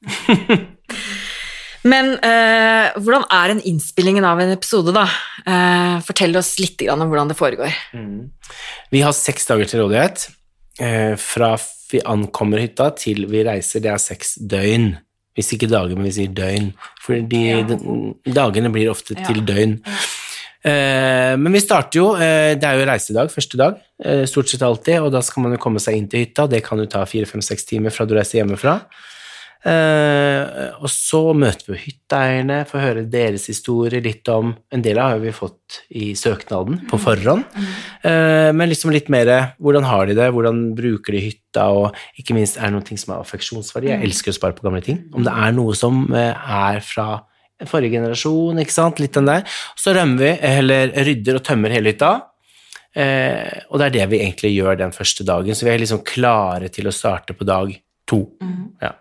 Men 1.93 2.15
eh, 2.25 2.95
hvordan 2.97 3.27
er 3.29 3.53
en 3.53 3.61
innspillingen 3.69 4.25
av 4.25 4.41
en 4.41 4.55
episode, 4.55 4.95
da? 4.97 5.05
Eh, 5.45 5.99
fortell 6.07 6.33
oss 6.41 6.55
litt 6.57 6.81
om 6.89 7.05
hvordan 7.05 7.29
det 7.29 7.37
foregår. 7.37 7.77
Vi 8.89 9.05
har 9.05 9.13
seks 9.13 9.45
dager 9.51 9.69
til 9.69 9.85
rådighet. 9.85 10.25
Eh, 10.81 11.15
fra 11.21 11.55
vi 11.91 12.01
ankommer 12.11 12.59
hytta 12.65 12.89
til 12.99 13.27
vi 13.31 13.45
reiser, 13.47 13.81
det 13.85 13.93
er 13.93 14.01
seks 14.03 14.35
døgn. 14.41 14.95
Hvis 15.35 15.53
ikke 15.57 15.69
dager, 15.71 15.95
men 15.99 16.07
vi 16.09 16.15
sier 16.15 16.31
døgn. 16.35 16.73
For 17.03 17.19
de, 17.31 17.41
de- 17.69 18.35
dagene 18.35 18.71
blir 18.75 18.91
ofte 18.93 19.15
til 19.19 19.43
døgn. 19.47 19.77
Eh, 20.65 21.35
men 21.37 21.53
vi 21.53 21.61
starter 21.61 21.99
jo, 22.01 22.07
eh, 22.17 22.55
det 22.57 22.65
er 22.65 22.79
jo 22.81 22.87
reisedag, 22.89 23.31
første 23.35 23.59
dag, 23.61 23.81
eh, 24.03 24.23
stort 24.31 24.49
sett 24.49 24.63
alltid, 24.65 25.03
og 25.05 25.11
da 25.13 25.21
skal 25.27 25.43
man 25.45 25.53
jo 25.53 25.61
komme 25.61 25.83
seg 25.83 25.99
inn 25.99 26.07
til 26.09 26.25
hytta. 26.25 26.47
Det 26.49 26.63
kan 26.65 26.79
jo 26.81 26.87
ta 26.87 27.05
fire, 27.05 27.27
fem, 27.29 27.43
seks 27.45 27.67
timer 27.69 27.93
fra 27.93 28.07
du 28.09 28.15
reiser 28.17 28.41
hjemmefra. 28.41 28.79
Eh, 29.65 30.75
og 30.77 30.91
så 30.93 31.21
møter 31.33 31.71
vi 31.71 31.79
hytteeierne, 31.87 32.59
får 32.69 32.83
høre 32.83 33.05
deres 33.09 33.47
historie, 33.49 34.03
litt 34.05 34.29
om 34.29 34.51
En 34.75 34.83
del 34.85 34.99
av 35.01 35.15
har 35.15 35.23
vi 35.23 35.33
fått 35.33 35.79
i 35.89 36.13
søknaden 36.19 36.83
på 36.91 37.01
forhånd, 37.01 37.47
Eh, 38.05 38.53
men 38.53 38.69
liksom 38.69 38.91
litt 38.93 39.07
mer 39.09 39.55
hvordan 39.57 39.87
har 39.89 40.05
de 40.05 40.15
det, 40.19 40.27
hvordan 40.29 40.75
bruker 40.77 41.15
de 41.17 41.23
hytta, 41.25 41.71
og 41.73 41.95
ikke 42.21 42.35
minst 42.37 42.59
er 42.59 42.69
det 42.69 42.75
noe 42.77 42.99
som 43.01 43.15
er 43.15 43.23
affeksjonsverdi. 43.23 43.89
Jeg 43.89 44.05
elsker 44.05 44.35
å 44.35 44.37
spare 44.37 44.53
på 44.53 44.67
gamle 44.67 44.83
ting. 44.85 44.99
Om 45.17 45.25
det 45.25 45.33
er 45.33 45.55
noe 45.57 45.73
som 45.79 46.03
eh, 46.13 46.35
er 46.37 46.83
fra 46.85 47.23
forrige 47.65 47.97
generasjon, 47.97 48.61
ikke 48.61 48.77
sant, 48.77 49.01
litt 49.01 49.17
den 49.17 49.31
der. 49.31 49.49
Så 49.81 49.95
rømmer 49.97 50.21
vi, 50.21 50.35
eller 50.45 50.93
rydder 51.07 51.41
og 51.41 51.47
tømmer 51.49 51.73
hele 51.73 51.95
hytta. 51.95 52.13
Eh, 52.95 53.65
og 53.71 53.81
det 53.81 53.87
er 53.89 53.97
det 53.97 54.11
vi 54.13 54.21
egentlig 54.21 54.53
gjør 54.53 54.77
den 54.85 54.93
første 54.93 55.25
dagen, 55.25 55.57
så 55.57 55.65
vi 55.65 55.73
er 55.73 55.81
liksom 55.81 56.05
klare 56.05 56.69
til 56.69 56.91
å 56.91 56.95
starte 56.95 57.33
på 57.33 57.49
dag 57.49 57.73
to. 58.11 58.21
Ja. 58.83 58.93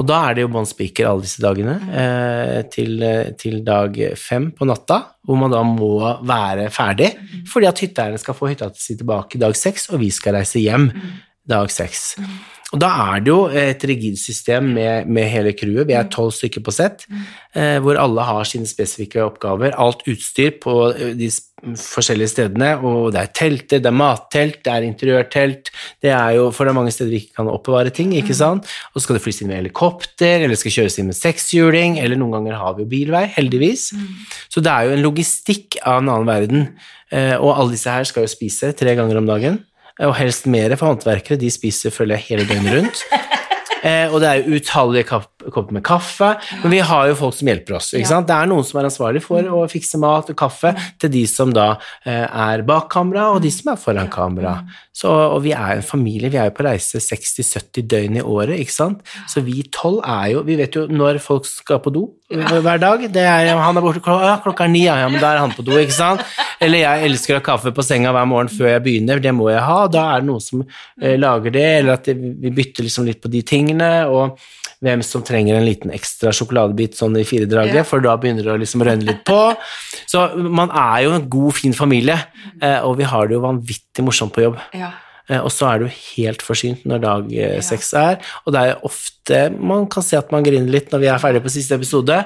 Og 0.00 0.06
da 0.08 0.22
er 0.30 0.34
det 0.38 0.44
jo 0.46 0.48
bånn 0.54 0.64
spiker 0.68 1.10
alle 1.10 1.26
disse 1.26 1.42
dagene 1.44 1.74
eh, 1.92 2.62
til, 2.72 2.94
eh, 3.04 3.32
til 3.36 3.58
dag 3.66 3.98
fem 4.16 4.46
på 4.56 4.64
natta, 4.68 5.02
hvor 5.28 5.36
man 5.36 5.52
da 5.52 5.60
må 5.68 5.90
være 6.24 6.70
ferdig, 6.72 7.10
fordi 7.52 7.68
at 7.68 7.82
hytteeierne 7.84 8.18
skal 8.22 8.38
få 8.38 8.48
hytta 8.54 8.70
si 8.80 8.96
tilbake 8.96 9.38
dag 9.42 9.52
seks, 9.58 9.90
og 9.92 10.00
vi 10.00 10.08
skal 10.14 10.38
reise 10.38 10.62
hjem 10.64 10.88
dag 11.48 11.68
seks. 11.74 12.14
Og 12.72 12.80
da 12.80 12.88
er 13.12 13.20
det 13.20 13.28
jo 13.34 13.40
et 13.52 13.82
rigid 13.84 14.16
system 14.16 14.70
med, 14.78 15.06
med 15.12 15.28
hele 15.28 15.52
crewet. 15.52 15.84
Vi 15.90 15.92
er 15.98 16.08
tolv 16.08 16.32
stykker 16.32 16.64
på 16.64 16.72
sett, 16.72 17.04
eh, 17.52 17.76
hvor 17.84 18.00
alle 18.00 18.24
har 18.24 18.48
sine 18.48 18.64
spesifikke 18.70 19.20
oppgaver. 19.26 19.74
Alt 19.76 20.06
utstyr 20.08 20.54
på 20.62 20.78
de 21.18 21.28
s- 21.28 21.50
forskjellige 21.62 22.30
stedene, 22.32 22.72
og 22.82 23.12
det 23.14 23.20
er 23.20 23.32
telter, 23.38 23.80
det 23.82 23.86
er 23.90 23.94
mattelt, 23.94 24.58
det 24.66 24.72
er 24.72 24.86
interiørtelt. 24.86 25.70
Det 26.02 26.10
er 26.10 26.36
jo, 26.38 26.48
for 26.50 26.66
det 26.66 26.72
er 26.72 26.78
mange 26.80 26.92
steder 26.94 27.12
vi 27.12 27.20
ikke 27.22 27.38
kan 27.38 27.50
oppbevare 27.52 27.92
ting, 27.94 28.12
ikke 28.18 28.34
sant. 28.34 28.66
Og 28.92 28.98
så 28.98 29.04
skal 29.06 29.18
det 29.18 29.22
flys 29.24 29.42
inn 29.44 29.50
med 29.52 29.60
helikopter, 29.60 30.42
eller 30.46 30.58
skal 30.58 30.74
kjøres 30.78 30.98
inn 30.98 31.10
med 31.12 31.18
sekshjuling, 31.18 32.00
eller 32.02 32.18
noen 32.18 32.34
ganger 32.38 32.58
har 32.58 32.74
vi 32.76 32.82
jo 32.86 32.90
bilvei, 32.90 33.26
heldigvis. 33.36 33.92
Så 34.50 34.62
det 34.64 34.72
er 34.74 34.88
jo 34.88 34.96
en 34.96 35.04
logistikk 35.06 35.78
av 35.84 36.02
en 36.02 36.10
annen 36.12 36.30
verden. 36.32 36.66
Eh, 37.12 37.36
Og 37.38 37.52
alle 37.54 37.76
disse 37.76 37.90
her 37.92 38.04
skal 38.08 38.26
jo 38.26 38.32
spise 38.32 38.72
tre 38.74 38.96
ganger 38.98 39.20
om 39.22 39.28
dagen. 39.30 39.60
Og 40.02 40.16
helst 40.16 40.46
mer 40.50 40.72
for 40.74 40.88
håndverkere. 40.88 41.38
De 41.38 41.50
spiser, 41.52 41.92
føler 41.94 42.16
jeg, 42.16 42.26
hele 42.32 42.48
døgnet 42.48 42.78
rundt. 42.80 43.04
Eh, 43.82 44.06
og 44.14 44.20
det 44.22 44.28
er 44.28 44.36
jo 44.38 44.60
utallige 44.60 45.08
kapp- 45.50 45.70
med 45.72 45.82
kaffe. 45.84 46.36
Men 46.62 46.70
vi 46.70 46.78
har 46.80 47.08
jo 47.08 47.14
folk 47.14 47.34
som 47.34 47.48
hjelper 47.48 47.76
oss. 47.78 47.92
ikke 47.94 48.06
sant? 48.08 48.26
Det 48.28 48.36
er 48.36 48.46
noen 48.46 48.64
som 48.64 48.80
er 48.80 48.88
ansvarlig 48.90 49.22
for 49.24 49.42
å 49.42 49.64
fikse 49.70 49.98
mat 49.98 50.30
og 50.30 50.36
kaffe 50.36 50.74
til 50.98 51.10
de 51.10 51.24
som 51.26 51.52
da 51.52 51.78
eh, 52.04 52.26
er 52.26 52.62
bak 52.62 52.88
kamera, 52.92 53.30
og 53.34 53.42
de 53.42 53.50
som 53.50 53.72
er 53.72 53.76
foran 53.80 54.08
kamera. 54.12 54.58
Så, 54.92 55.08
og 55.08 55.38
vi 55.46 55.54
er 55.56 55.78
en 55.78 55.84
familie. 55.84 56.28
Vi 56.28 56.36
er 56.36 56.50
jo 56.50 56.56
på 56.58 56.66
reise 56.66 57.00
60-70 57.00 57.86
døgn 57.88 58.18
i 58.20 58.24
året, 58.24 58.58
ikke 58.60 58.74
sant. 58.74 59.00
Så 59.30 59.40
vi 59.44 59.62
tolv 59.72 60.02
er 60.04 60.34
jo 60.34 60.42
Vi 60.44 60.56
vet 60.58 60.76
jo 60.76 60.84
når 60.90 61.20
folk 61.22 61.48
skal 61.48 61.80
på 61.80 61.92
do 61.94 62.06
hver 62.32 62.80
dag. 62.80 63.06
Det 63.12 63.24
er, 63.24 63.50
han 63.56 63.76
er 63.76 63.84
borte 63.84 64.00
klokka, 64.04 64.28
ja, 64.28 64.36
klokka 64.44 64.66
er 64.66 64.72
ni, 64.72 64.84
ja, 64.86 64.98
ja, 65.02 65.08
men 65.12 65.20
da 65.20 65.34
er 65.34 65.42
han 65.42 65.52
på 65.56 65.64
do, 65.64 65.76
ikke 65.80 65.96
sant. 65.96 66.24
Eller 66.62 66.84
jeg 66.84 67.10
elsker 67.10 67.36
å 67.36 67.40
ha 67.40 67.44
kaffe 67.44 67.72
på 67.74 67.84
senga 67.84 68.12
hver 68.14 68.28
morgen 68.28 68.52
før 68.52 68.70
jeg 68.74 68.84
begynner, 68.84 69.20
det 69.22 69.34
må 69.36 69.50
jeg 69.52 69.64
ha. 69.64 69.78
Da 69.92 70.06
er 70.14 70.22
det 70.22 70.30
noen 70.30 70.44
som 70.44 70.64
eh, 70.64 71.16
lager 71.20 71.54
det, 71.54 71.68
eller 71.80 71.96
at 71.96 72.08
det, 72.08 72.16
vi 72.16 72.52
bytter 72.54 72.88
liksom 72.88 73.08
litt 73.08 73.20
på 73.22 73.32
de 73.32 73.42
tingene, 73.48 73.92
og 74.12 74.38
hvem 74.82 75.02
som 75.06 75.22
trenger 75.22 75.56
en 75.56 75.66
liten 75.66 75.92
ekstra 75.94 76.32
sjokoladebit 76.34 76.96
sånn 76.98 77.14
i 77.20 77.26
firedraget, 77.26 77.86
for 77.86 78.02
da 78.02 78.16
begynner 78.18 78.48
det 78.48 78.54
å 78.56 78.58
liksom 78.58 78.82
rønne 78.82 79.06
litt 79.06 79.22
på. 79.28 79.38
Så 80.10 80.24
man 80.42 80.72
er 80.74 81.04
jo 81.04 81.12
en 81.14 81.28
god, 81.30 81.54
fin 81.54 81.76
familie, 81.76 82.16
eh, 82.58 82.80
og 82.82 82.96
vi 82.98 83.06
har 83.06 83.30
det 83.30 83.38
jo 83.38 83.44
vanvittig 83.44 84.04
morsomt 84.06 84.34
på 84.34 84.42
jobb. 84.48 84.58
Ja. 84.74 84.81
Eh, 85.28 85.38
Og 85.40 85.50
så 85.54 85.68
er 85.70 85.82
du 85.82 85.86
helt 85.86 86.42
forsynt 86.42 86.86
når 86.88 87.02
dag 87.04 87.32
eh, 87.34 87.58
seks 87.64 87.92
er, 87.98 88.18
og 88.44 88.54
det 88.54 88.62
er 88.62 88.86
ofte 88.88 89.42
man 89.54 89.86
kan 89.92 90.02
se 90.02 90.16
at 90.18 90.32
man 90.34 90.42
griner 90.42 90.70
litt 90.72 90.90
når 90.90 91.02
vi 91.04 91.10
er 91.12 91.20
ferdige 91.22 91.44
på 91.44 91.52
siste 91.54 91.76
episode. 91.78 92.16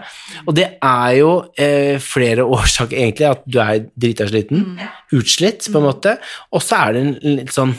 Og 0.47 0.55
det 0.57 0.69
er 0.81 1.11
jo 1.19 1.33
eh, 1.61 1.99
flere 2.01 2.47
årsaker, 2.57 2.97
egentlig, 2.97 3.29
at 3.29 3.45
du 3.45 3.61
er 3.61 3.85
drita 3.97 4.29
sliten, 4.31 4.79
utslitt, 5.13 5.69
på 5.69 5.83
en 5.83 5.89
måte, 5.91 6.17
og 6.53 6.65
så 6.65 6.87
er 6.87 6.97
det 6.97 7.05
en 7.05 7.15
litt 7.43 7.53
sånn 7.55 7.77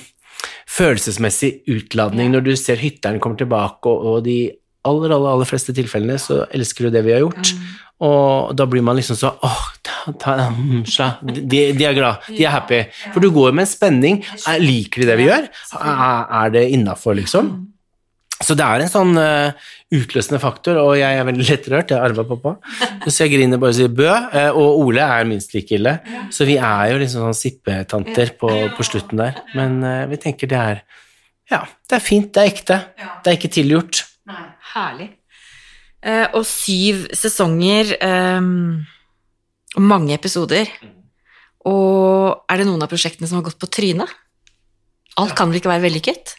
følelsesmessig 0.69 1.51
utladning 1.73 2.31
når 2.33 2.45
du 2.45 2.53
ser 2.59 2.79
hytteren 2.81 3.21
kommer 3.23 3.39
tilbake, 3.39 3.89
og, 3.89 4.05
og 4.11 4.23
de 4.27 4.39
aller, 4.89 5.13
aller, 5.15 5.33
aller 5.35 5.49
fleste 5.49 5.75
tilfellene 5.77 6.17
så 6.21 6.45
elsker 6.55 6.87
du 6.87 6.95
det 6.97 7.03
vi 7.07 7.13
har 7.15 7.25
gjort. 7.25 7.53
Og 8.07 8.51
da 8.53 8.67
blir 8.69 8.83
man 8.85 8.97
liksom 8.99 9.17
så 9.17 9.31
åh, 9.41 9.61
ta, 9.81 10.11
ta, 10.21 10.35
mm. 10.53 10.83
De, 11.49 11.61
de 11.73 11.87
er 11.87 11.95
glad, 11.97 12.27
de 12.29 12.43
er 12.45 12.53
happy. 12.53 12.83
For 13.13 13.23
du 13.23 13.31
går 13.33 13.55
med 13.57 13.65
en 13.65 13.71
spenning. 13.71 14.19
Er- 14.45 14.61
Liker 14.61 15.01
de 15.01 15.09
det 15.09 15.17
vi 15.17 15.25
gjør? 15.31 15.47
Er, 15.79 16.27
er 16.43 16.53
det 16.53 16.67
innafor, 16.75 17.17
liksom? 17.17 17.55
Så 18.37 18.53
det 18.53 18.61
er 18.67 18.83
en 18.83 18.91
sånn 18.91 19.17
uh, 19.17 19.49
utløsende 19.97 20.37
faktor, 20.37 20.77
og 20.77 20.91
jeg 20.99 21.17
er 21.17 21.25
veldig 21.25 21.47
lettrørt. 21.47 21.89
Jeg 21.89 21.97
har 21.97 22.11
arva 22.11 22.21
pappa. 22.29 22.51
Så 23.07 23.23
jeg 23.23 23.31
griner 23.33 23.57
bare 23.57 23.73
og 23.73 23.79
sier 23.79 23.89
bø. 23.89 24.05
Uh, 24.05 24.51
og 24.51 24.83
Ole 24.83 25.01
er 25.01 25.25
minst 25.25 25.55
like 25.57 25.73
ille. 25.73 25.95
Så 26.29 26.45
vi 26.45 26.59
er 26.61 26.91
jo 26.91 26.99
liksom 27.01 27.25
sånn 27.25 27.39
sippetanter 27.39 28.35
på, 28.37 28.51
på 28.77 28.85
slutten 28.85 29.23
der. 29.23 29.41
Men 29.57 29.79
uh, 29.81 30.03
vi 30.11 30.21
tenker 30.21 30.53
det 30.53 30.61
er 30.61 30.83
Ja, 31.49 31.63
det 31.89 31.97
er 31.97 32.03
fint, 32.03 32.29
det 32.35 32.43
er 32.43 32.51
ekte. 32.53 32.77
Det 33.25 33.31
er 33.33 33.39
ikke 33.39 33.53
tilgjort. 33.57 34.03
Herlig. 34.73 35.09
Eh, 36.05 36.27
og 36.37 36.45
syv 36.47 37.07
sesonger 37.17 37.95
eh, 37.97 38.47
og 39.75 39.83
mange 39.83 40.15
episoder. 40.15 40.69
Og 41.67 42.45
er 42.47 42.61
det 42.61 42.67
noen 42.69 42.83
av 42.85 42.91
prosjektene 42.91 43.29
som 43.29 43.39
har 43.39 43.47
gått 43.49 43.59
på 43.61 43.69
trynet? 43.71 44.11
Alt 45.17 45.33
kan 45.37 45.49
vel 45.49 45.59
ikke 45.59 45.71
være 45.71 45.87
vellykket? 45.87 46.35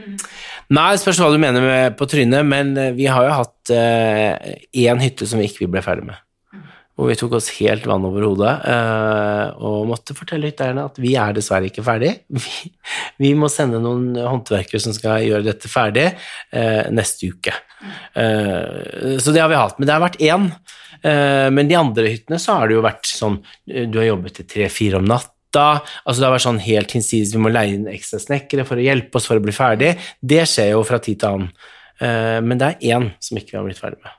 Nei, 0.76 0.90
spørs 0.96 1.18
hva 1.20 1.28
du 1.28 1.40
mener 1.42 1.60
med 1.60 1.96
på 1.98 2.08
trynet, 2.08 2.46
men 2.48 2.72
eh, 2.80 2.94
vi 2.96 3.08
har 3.10 3.28
jo 3.28 3.38
hatt 3.42 3.72
én 3.72 5.02
hytte 5.02 5.28
som 5.28 5.38
vi 5.38 5.46
ikke 5.50 5.68
ble 5.70 5.84
ferdig 5.84 6.08
med. 6.08 6.18
Hvor 6.92 7.08
vi 7.08 7.16
tok 7.16 7.38
oss 7.38 7.48
helt 7.56 7.86
vann 7.88 8.04
over 8.04 8.26
hodet 8.28 8.50
eh, 8.68 9.46
og 9.64 9.86
måtte 9.88 10.16
fortelle 10.16 10.50
hytteeierne 10.50 10.84
at 10.90 10.98
vi 11.00 11.14
er 11.16 11.32
dessverre 11.32 11.70
ikke 11.70 11.84
ferdig. 11.86 12.12
Vi, 12.36 12.68
vi 13.22 13.32
må 13.38 13.50
sende 13.52 13.80
noen 13.82 14.16
håndverkere 14.18 14.82
som 14.82 14.94
skal 14.96 15.22
gjøre 15.26 15.46
dette 15.46 15.70
ferdig 15.70 16.08
eh, 16.10 16.88
neste 16.94 17.30
uke. 17.32 17.54
Eh, 18.18 19.18
så 19.22 19.34
det 19.34 19.42
har 19.42 19.50
vi 19.52 19.60
hatt. 19.60 19.78
Men 19.78 19.88
det 19.88 19.94
har 19.94 20.04
vært 20.04 20.22
én. 20.22 20.48
Eh, 21.02 21.48
men 21.54 21.70
de 21.70 21.78
andre 21.78 22.10
hyttene 22.12 22.40
så 22.42 22.58
har 22.58 22.70
det 22.70 22.78
jo 22.78 22.84
vært 22.84 23.08
sånn 23.10 23.40
eh, 23.70 23.88
Du 23.90 23.98
har 23.98 24.12
jobbet 24.12 24.38
til 24.38 24.48
tre-fire 24.54 25.00
om 25.00 25.06
natta. 25.08 25.66
Altså 26.04 26.18
det 26.18 26.26
har 26.28 26.34
vært 26.36 26.46
sånn 26.46 26.64
helt 26.64 26.96
hinsides, 26.96 27.34
vi 27.34 27.42
må 27.44 27.52
leie 27.52 27.76
inn 27.76 27.90
ekstra 27.90 28.20
snekkere 28.22 28.64
for 28.68 28.80
å 28.80 28.86
hjelpe 28.86 29.18
oss 29.18 29.28
for 29.28 29.40
å 29.40 29.44
bli 29.44 29.54
ferdig. 29.54 29.94
Det 30.20 30.44
skjer 30.48 30.72
jo 30.76 30.82
fra 30.88 31.00
tid 31.02 31.20
til 31.22 31.30
annen. 31.34 31.54
Eh, 32.02 32.40
men 32.42 32.60
det 32.60 32.70
er 32.70 32.96
én 32.96 33.08
som 33.22 33.38
ikke 33.38 33.54
vi 33.54 33.60
har 33.60 33.68
blitt 33.68 33.82
ferdig 33.82 34.02
med. 34.02 34.18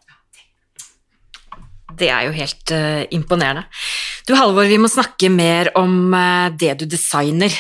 Det 1.94 2.10
er 2.10 2.26
jo 2.26 2.34
helt 2.34 2.72
uh, 2.74 3.04
imponerende. 3.14 3.68
Du 4.26 4.34
Halvor, 4.34 4.66
vi 4.66 4.80
må 4.82 4.90
snakke 4.90 5.30
mer 5.30 5.70
om 5.78 6.10
uh, 6.10 6.50
det 6.50 6.72
du 6.82 6.88
designer. 6.90 7.54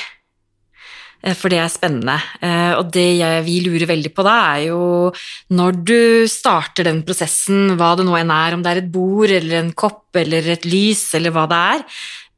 Eh, 1.24 1.36
For 1.38 1.52
det 1.54 1.60
er 1.64 1.72
spennende. 1.72 2.18
Eh, 2.44 2.74
Og 2.80 2.92
det 2.92 3.08
vi 3.46 3.60
lurer 3.64 3.88
veldig 3.88 4.12
på 4.14 4.26
da, 4.28 4.36
er 4.58 4.68
jo 4.68 5.12
når 5.56 5.80
du 5.84 6.28
starter 6.28 6.84
den 6.90 7.04
prosessen, 7.08 7.78
hva 7.80 7.94
det 7.96 8.06
nå 8.06 8.18
enn 8.20 8.34
er, 8.34 8.54
om 8.54 8.64
det 8.64 8.72
er 8.74 8.82
et 8.84 8.92
bord 8.92 9.32
eller 9.32 9.62
en 9.62 9.74
kopp 9.74 10.16
eller 10.20 10.52
et 10.54 10.66
lys 10.68 11.14
eller 11.16 11.32
hva 11.32 11.48
det 11.48 11.62
er, 11.74 11.84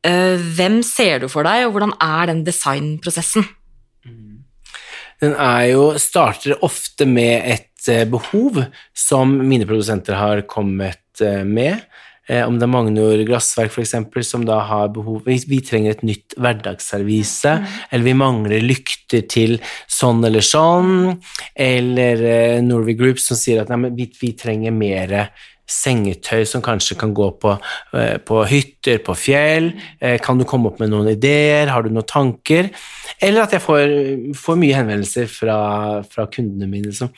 eh, 0.06 0.38
hvem 0.38 0.82
ser 0.84 1.20
du 1.20 1.28
for 1.28 1.44
deg, 1.44 1.66
og 1.66 1.74
hvordan 1.74 1.96
er 2.00 2.28
den 2.32 2.44
designprosessen? 2.46 3.48
Den 5.22 5.34
er 5.40 5.72
jo, 5.72 5.94
starter 5.98 6.58
ofte 6.62 7.08
med 7.08 7.42
et 7.48 7.88
eh, 7.88 8.06
behov 8.06 8.66
som 8.94 9.32
mine 9.48 9.66
produsenter 9.66 10.20
har 10.20 10.42
kommet 10.42 11.00
med. 11.48 11.80
Eh, 12.28 12.42
om 12.48 12.58
det 12.58 12.66
er 12.66 12.72
Magnor 12.74 13.22
Glassverk 13.28 13.76
eksempel, 13.84 14.24
som 14.26 14.46
da 14.48 14.60
har 14.66 14.94
behov 14.96 15.28
vi, 15.28 15.38
vi 15.50 15.60
trenger 15.66 15.94
et 15.94 16.06
nytt 16.08 16.38
hverdagsservise, 16.42 17.58
eller 17.92 18.06
vi 18.08 18.16
mangler 18.18 18.66
lykter 18.66 19.28
til 19.30 19.60
sånn 19.92 20.24
eller 20.26 20.46
sånn, 20.46 21.20
eller 21.54 22.24
eh, 22.26 22.62
Norway 22.66 22.98
Group 22.98 23.22
som 23.22 23.38
sier 23.38 23.62
at 23.62 23.70
nei, 23.70 23.84
men 23.86 23.98
vi, 23.98 24.10
vi 24.22 24.34
trenger 24.38 24.74
mer 24.74 25.20
sengetøy 25.70 26.44
som 26.48 26.62
kanskje 26.66 26.98
kan 27.00 27.14
gå 27.18 27.30
på, 27.42 27.56
eh, 27.98 28.18
på 28.22 28.44
hytter, 28.50 29.00
på 29.06 29.16
fjell. 29.18 29.72
Eh, 30.02 30.18
Kan 30.22 30.38
du 30.38 30.46
komme 30.46 30.68
opp 30.70 30.80
med 30.80 30.92
noen 30.92 31.08
ideer? 31.10 31.68
Har 31.74 31.84
du 31.84 31.90
noen 31.90 32.06
tanker? 32.06 32.70
Eller 33.22 33.42
at 33.46 33.52
jeg 33.56 33.62
får, 33.64 33.94
får 34.36 34.58
mye 34.62 34.76
henvendelser 34.78 35.28
fra, 35.32 35.58
fra 36.10 36.26
kundene 36.28 36.68
mine 36.70 36.92
som 36.94 37.10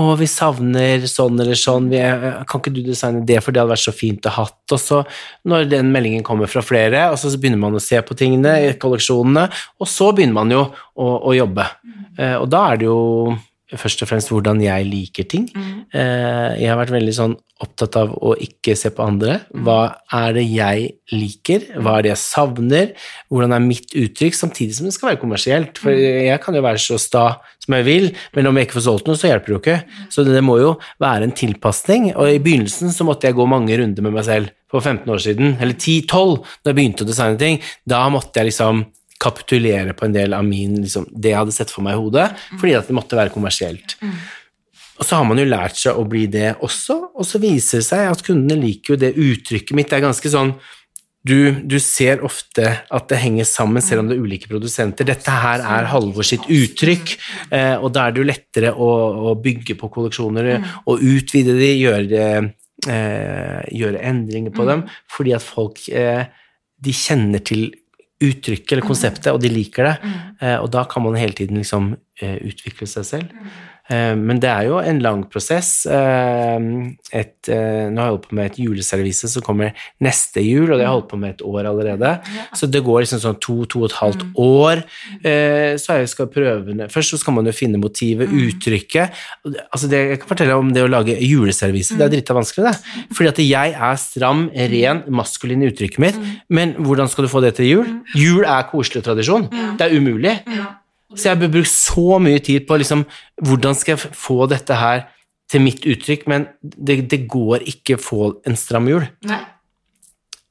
å, 0.00 0.16
vi 0.16 0.24
savner 0.26 1.02
sånn 1.06 1.36
eller 1.42 1.58
sånn, 1.58 1.90
vi, 1.92 1.98
er- 2.00 2.44
kan 2.48 2.62
ikke 2.62 2.72
du 2.72 2.80
designe 2.86 3.26
det, 3.28 3.42
for 3.44 3.52
det 3.52 3.60
hadde 3.60 3.74
vært 3.74 3.84
så 3.84 3.92
fint 3.92 4.24
å 4.26 4.32
hatt. 4.32 4.56
Og 4.72 4.80
så, 4.80 5.02
når 5.44 5.68
den 5.68 5.92
meldingen 5.92 6.24
kommer 6.24 6.48
fra 6.48 6.62
flere, 6.64 7.10
og 7.12 7.18
så 7.20 7.28
begynner 7.36 7.60
man 7.60 7.76
å 7.76 7.82
se 7.84 8.00
på 8.00 8.16
tingene, 8.16 8.54
i 8.70 8.72
kolleksjonene, 8.80 9.46
og 9.78 9.86
så 9.92 10.08
begynner 10.16 10.38
man 10.40 10.50
jo 10.54 10.62
å, 10.96 11.10
å 11.28 11.34
jobbe. 11.36 11.68
Eh, 12.18 12.38
og 12.40 12.48
da 12.52 12.70
er 12.72 12.80
det 12.80 12.88
jo 12.88 13.36
først 13.80 14.02
og 14.04 14.10
fremst 14.10 14.30
hvordan 14.32 14.60
jeg 14.62 14.86
liker 14.88 15.26
ting. 15.28 15.48
Eh, 15.54 16.60
jeg 16.60 16.70
har 16.70 16.78
vært 16.80 16.94
veldig 16.94 17.14
sånn 17.16 17.34
opptatt 17.62 17.96
av 18.00 18.12
å 18.18 18.32
ikke 18.42 18.74
se 18.78 18.90
på 18.94 19.04
andre. 19.04 19.38
Hva 19.64 19.94
er 20.18 20.34
det 20.36 20.44
jeg 20.50 20.88
liker? 21.14 21.68
Hva 21.78 21.98
er 21.98 22.06
det 22.06 22.12
jeg 22.12 22.22
savner? 22.22 22.88
Hvordan 23.30 23.54
er 23.54 23.64
mitt 23.64 23.94
uttrykk? 23.98 24.36
Samtidig 24.36 24.76
som 24.78 24.88
det 24.88 24.94
skal 24.96 25.12
være 25.12 25.20
kommersielt. 25.22 25.78
For 25.82 25.94
jeg 25.94 26.40
kan 26.42 26.58
jo 26.58 26.64
være 26.64 26.82
så 26.82 26.98
sta 27.00 27.26
som 27.62 27.76
jeg 27.78 27.86
vil, 27.86 28.08
men 28.34 28.50
om 28.50 28.58
jeg 28.58 28.68
ikke 28.68 28.80
får 28.80 28.86
solgt 28.88 29.10
noe, 29.10 29.18
så 29.18 29.30
hjelper 29.30 29.52
det 29.52 29.54
jo 29.54 29.60
ikke. 29.62 30.06
Så 30.12 30.26
det 30.26 30.42
må 30.44 30.58
jo 30.60 30.72
være 31.02 31.28
en 31.28 31.36
tilpasning. 31.38 32.10
Og 32.16 32.32
i 32.32 32.42
begynnelsen 32.42 32.90
så 32.94 33.06
måtte 33.06 33.30
jeg 33.30 33.38
gå 33.38 33.46
mange 33.48 33.78
runder 33.78 34.08
med 34.08 34.16
meg 34.16 34.26
selv 34.26 34.50
for 34.72 34.80
15 34.80 35.12
år 35.12 35.20
siden, 35.20 35.56
eller 35.60 35.76
10-12, 35.76 36.38
da 36.64 36.72
jeg 36.72 36.78
begynte 36.78 37.04
å 37.04 37.08
designe 37.10 37.38
ting. 37.40 37.58
Da 37.88 38.06
måtte 38.10 38.40
jeg 38.40 38.50
liksom 38.50 38.86
kapitulere 39.22 39.94
på 39.96 40.08
en 40.08 40.14
del 40.16 40.36
av 40.36 40.44
min, 40.46 40.80
liksom, 40.82 41.06
det 41.14 41.32
jeg 41.32 41.40
hadde 41.44 41.54
sett 41.56 41.72
for 41.72 41.86
meg 41.86 41.96
i 41.96 42.02
hodet, 42.02 42.28
fordi 42.58 42.76
at 42.78 42.90
det 42.90 42.96
måtte 42.98 43.18
være 43.18 43.34
kommersielt. 43.34 43.96
Og 45.00 45.06
så 45.08 45.18
har 45.18 45.26
man 45.26 45.40
jo 45.40 45.48
lært 45.48 45.78
seg 45.80 45.98
å 45.98 46.04
bli 46.06 46.26
det 46.30 46.52
også, 46.62 46.98
og 47.16 47.26
så 47.26 47.40
viser 47.42 47.80
det 47.80 47.88
seg 47.88 48.10
at 48.10 48.22
kundene 48.26 48.60
liker 48.60 48.94
jo 48.94 49.02
det 49.02 49.14
uttrykket 49.18 49.74
mitt. 49.78 49.90
Det 49.90 49.98
er 49.98 50.08
ganske 50.08 50.32
sånn 50.32 50.54
du, 51.22 51.54
du 51.62 51.76
ser 51.78 52.22
ofte 52.26 52.64
at 52.90 53.04
det 53.10 53.20
henger 53.22 53.46
sammen, 53.46 53.82
selv 53.84 54.02
om 54.02 54.08
det 54.10 54.16
er 54.16 54.24
ulike 54.24 54.50
produsenter. 54.50 55.06
Dette 55.06 55.30
her 55.30 55.62
er 55.62 55.86
Halvor 55.90 56.26
sitt 56.26 56.48
uttrykk, 56.50 57.14
eh, 57.54 57.76
og 57.78 57.92
da 57.94 58.08
er 58.08 58.14
det 58.14 58.22
jo 58.22 58.26
lettere 58.26 58.72
å, 58.74 58.88
å 59.30 59.34
bygge 59.38 59.76
på 59.78 59.90
kolleksjoner 59.94 60.50
og 60.82 60.98
utvide 60.98 61.54
de, 61.60 61.70
gjøre, 61.78 62.24
eh, 62.90 63.60
gjøre 63.70 64.02
endringer 64.10 64.54
på 64.54 64.66
dem, 64.66 64.82
fordi 65.14 65.36
at 65.38 65.46
folk 65.46 65.84
eh, 65.94 66.26
de 66.82 66.96
kjenner 66.96 67.46
til 67.46 67.68
uttrykket 68.22 68.76
eller 68.76 68.86
konseptet, 68.86 69.30
og 69.32 69.42
de 69.42 69.50
liker 69.52 69.88
det. 69.88 70.14
Eh, 70.40 70.56
og 70.58 70.70
da 70.74 70.86
kan 70.90 71.04
man 71.04 71.18
hele 71.18 71.36
tiden 71.36 71.60
liksom 71.60 71.92
eh, 72.22 72.38
utvikle 72.48 72.88
seg 72.90 73.08
selv. 73.08 73.52
Eh, 73.90 74.14
men 74.18 74.38
det 74.42 74.50
er 74.50 74.68
jo 74.68 74.78
en 74.78 75.00
lang 75.02 75.24
prosess. 75.30 75.86
Eh, 75.86 76.58
et, 77.18 77.48
eh, 77.48 77.88
nå 77.90 77.98
har 77.98 78.08
jeg 78.08 78.14
holdt 78.14 78.28
på 78.28 78.38
med 78.38 78.50
et 78.50 78.60
juleservise 78.62 79.30
som 79.32 79.44
kommer 79.44 79.72
neste 80.04 80.44
jul, 80.44 80.68
og 80.70 80.76
det 80.76 80.84
har 80.84 80.90
jeg 80.92 80.96
holdt 80.96 81.10
på 81.10 81.20
med 81.22 81.34
et 81.34 81.44
år 81.46 81.68
allerede. 81.72 82.12
Så 82.58 82.70
det 82.70 82.84
går 82.86 83.02
liksom 83.02 83.22
sånn 83.24 83.40
to, 83.42 83.56
to 83.66 83.82
og 83.82 83.90
et 83.90 83.98
halvt 83.98 84.24
år. 84.42 84.84
Eh, 85.22 85.74
så 85.80 85.98
jeg 86.00 86.12
skal 86.12 86.30
prøve 86.32 86.88
Først 86.92 87.14
så 87.14 87.18
skal 87.20 87.34
man 87.34 87.46
jo 87.46 87.52
finne 87.54 87.80
motivet, 87.80 88.30
uttrykket. 88.32 89.12
Altså 89.72 89.88
det, 89.90 90.00
jeg 90.12 90.20
kan 90.22 90.30
fortelle 90.30 90.56
om 90.58 90.70
det 90.74 90.84
å 90.84 90.90
lage 90.90 91.16
juleservise. 91.20 91.96
Det 91.98 92.06
er 92.06 92.12
drita 92.12 92.36
vanskelig, 92.36 92.70
det. 92.70 93.06
Fordi 93.16 93.30
at 93.30 93.40
jeg 93.42 93.74
er 93.88 93.98
stram, 94.00 94.46
ren, 94.72 95.02
maskulin 95.12 95.64
i 95.64 95.70
uttrykket 95.72 96.02
mitt, 96.02 96.20
men 96.52 96.76
hvordan 96.78 97.10
skal 97.10 97.26
du 97.26 97.32
få 97.32 97.42
det 97.44 97.54
til 97.58 97.68
jul? 97.68 97.90
Jul 98.18 98.46
er 98.46 98.68
koselig 98.70 99.04
tradisjon. 99.06 99.48
Det 99.78 99.88
er 99.88 99.98
umulig. 99.98 100.36
Så 101.16 101.30
jeg 101.30 101.40
bør 101.42 101.54
bruke 101.58 101.70
så 101.70 102.18
mye 102.22 102.42
tid 102.44 102.66
på 102.68 102.78
liksom, 102.80 103.04
hvordan 103.44 103.78
skal 103.78 103.96
jeg 103.96 104.14
få 104.16 104.46
dette 104.50 104.78
her 104.78 105.06
til 105.52 105.64
mitt 105.64 105.84
uttrykk, 105.84 106.28
men 106.32 106.46
det, 106.62 107.02
det 107.12 107.24
går 107.30 107.66
ikke 107.68 107.98
å 107.98 108.02
få 108.02 108.28
en 108.48 108.56
stram 108.56 108.88
jul. 108.88 109.04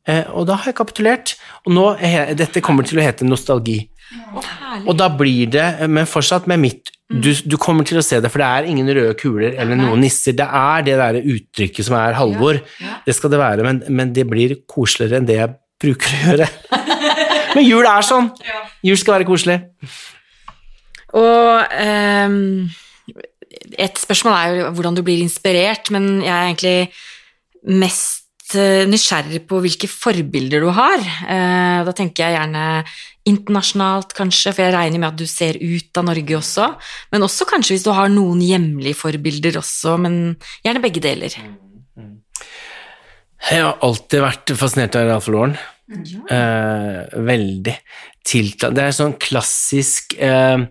Eh, 0.10 0.28
og 0.34 0.46
da 0.50 0.58
har 0.60 0.72
jeg 0.72 0.78
kapitulert, 0.78 1.36
og 1.66 1.74
nå 1.74 1.88
er, 1.98 2.34
dette 2.38 2.64
kommer 2.66 2.86
til 2.88 3.02
å 3.02 3.06
hete 3.06 3.26
nostalgi. 3.26 3.80
Å. 4.12 4.42
Og 4.86 4.96
da 5.00 5.08
blir 5.14 5.50
det, 5.54 5.66
men 5.90 6.10
fortsatt 6.10 6.50
med 6.52 6.62
mitt 6.62 6.92
du, 7.12 7.32
du 7.44 7.58
kommer 7.60 7.84
til 7.88 8.00
å 8.00 8.04
se 8.06 8.22
det, 8.24 8.30
for 8.32 8.40
det 8.40 8.48
er 8.48 8.68
ingen 8.72 8.88
røde 8.88 9.16
kuler 9.20 9.58
eller 9.60 9.76
noen 9.76 10.00
nisser. 10.00 10.36
Det 10.38 10.46
er 10.46 10.86
det 10.88 10.94
der 11.00 11.20
uttrykket 11.20 11.88
som 11.88 11.98
er 12.00 12.16
Halvor. 12.16 12.62
Det 13.06 13.16
skal 13.18 13.34
det 13.34 13.42
være, 13.42 13.66
men, 13.68 13.82
men 13.92 14.14
det 14.16 14.24
blir 14.30 14.56
koseligere 14.70 15.20
enn 15.20 15.28
det 15.28 15.38
jeg 15.42 15.52
bruker 15.82 16.14
å 16.16 16.22
gjøre. 16.30 16.48
men 17.58 17.68
jul 17.68 17.84
er 17.84 18.08
sånn. 18.08 18.32
Jul 18.88 19.00
skal 19.02 19.18
være 19.18 19.28
koselig. 19.28 19.60
Og 21.18 21.76
ehm, 21.76 22.70
et 23.78 24.00
spørsmål 24.00 24.34
er 24.38 24.58
jo 24.62 24.72
hvordan 24.76 24.98
du 24.98 25.04
blir 25.06 25.22
inspirert, 25.24 25.92
men 25.94 26.22
jeg 26.24 26.32
er 26.32 26.50
egentlig 26.50 27.78
mest 27.82 28.56
eh, 28.56 28.84
nysgjerrig 28.90 29.44
på 29.50 29.60
hvilke 29.64 29.90
forbilder 29.92 30.64
du 30.64 30.70
har. 30.76 31.00
Eh, 31.02 31.80
da 31.88 31.96
tenker 31.96 32.26
jeg 32.26 32.38
gjerne 32.38 32.66
internasjonalt, 33.32 34.16
kanskje, 34.18 34.54
for 34.56 34.66
jeg 34.66 34.76
regner 34.76 35.02
med 35.02 35.12
at 35.12 35.20
du 35.20 35.28
ser 35.30 35.60
ut 35.60 36.00
av 36.00 36.08
Norge 36.08 36.38
også. 36.40 36.72
Men 37.14 37.28
også 37.28 37.48
kanskje 37.50 37.76
hvis 37.76 37.86
du 37.86 37.92
har 37.96 38.10
noen 38.14 38.42
hjemlige 38.44 38.98
forbilder 38.98 39.60
også, 39.62 39.98
men 40.02 40.18
gjerne 40.66 40.84
begge 40.84 41.04
deler. 41.04 41.38
Jeg 43.42 43.64
har 43.66 43.78
alltid 43.84 44.24
vært 44.24 44.54
fascinert 44.58 44.98
av 44.98 45.08
Ralph 45.10 45.32
Lauren. 45.34 45.56
Eh, 45.92 47.00
veldig 47.28 47.74
tiltalt. 48.28 48.76
Det 48.78 48.84
er 48.86 48.94
sånn 48.96 49.18
klassisk 49.20 50.16
eh, 50.16 50.62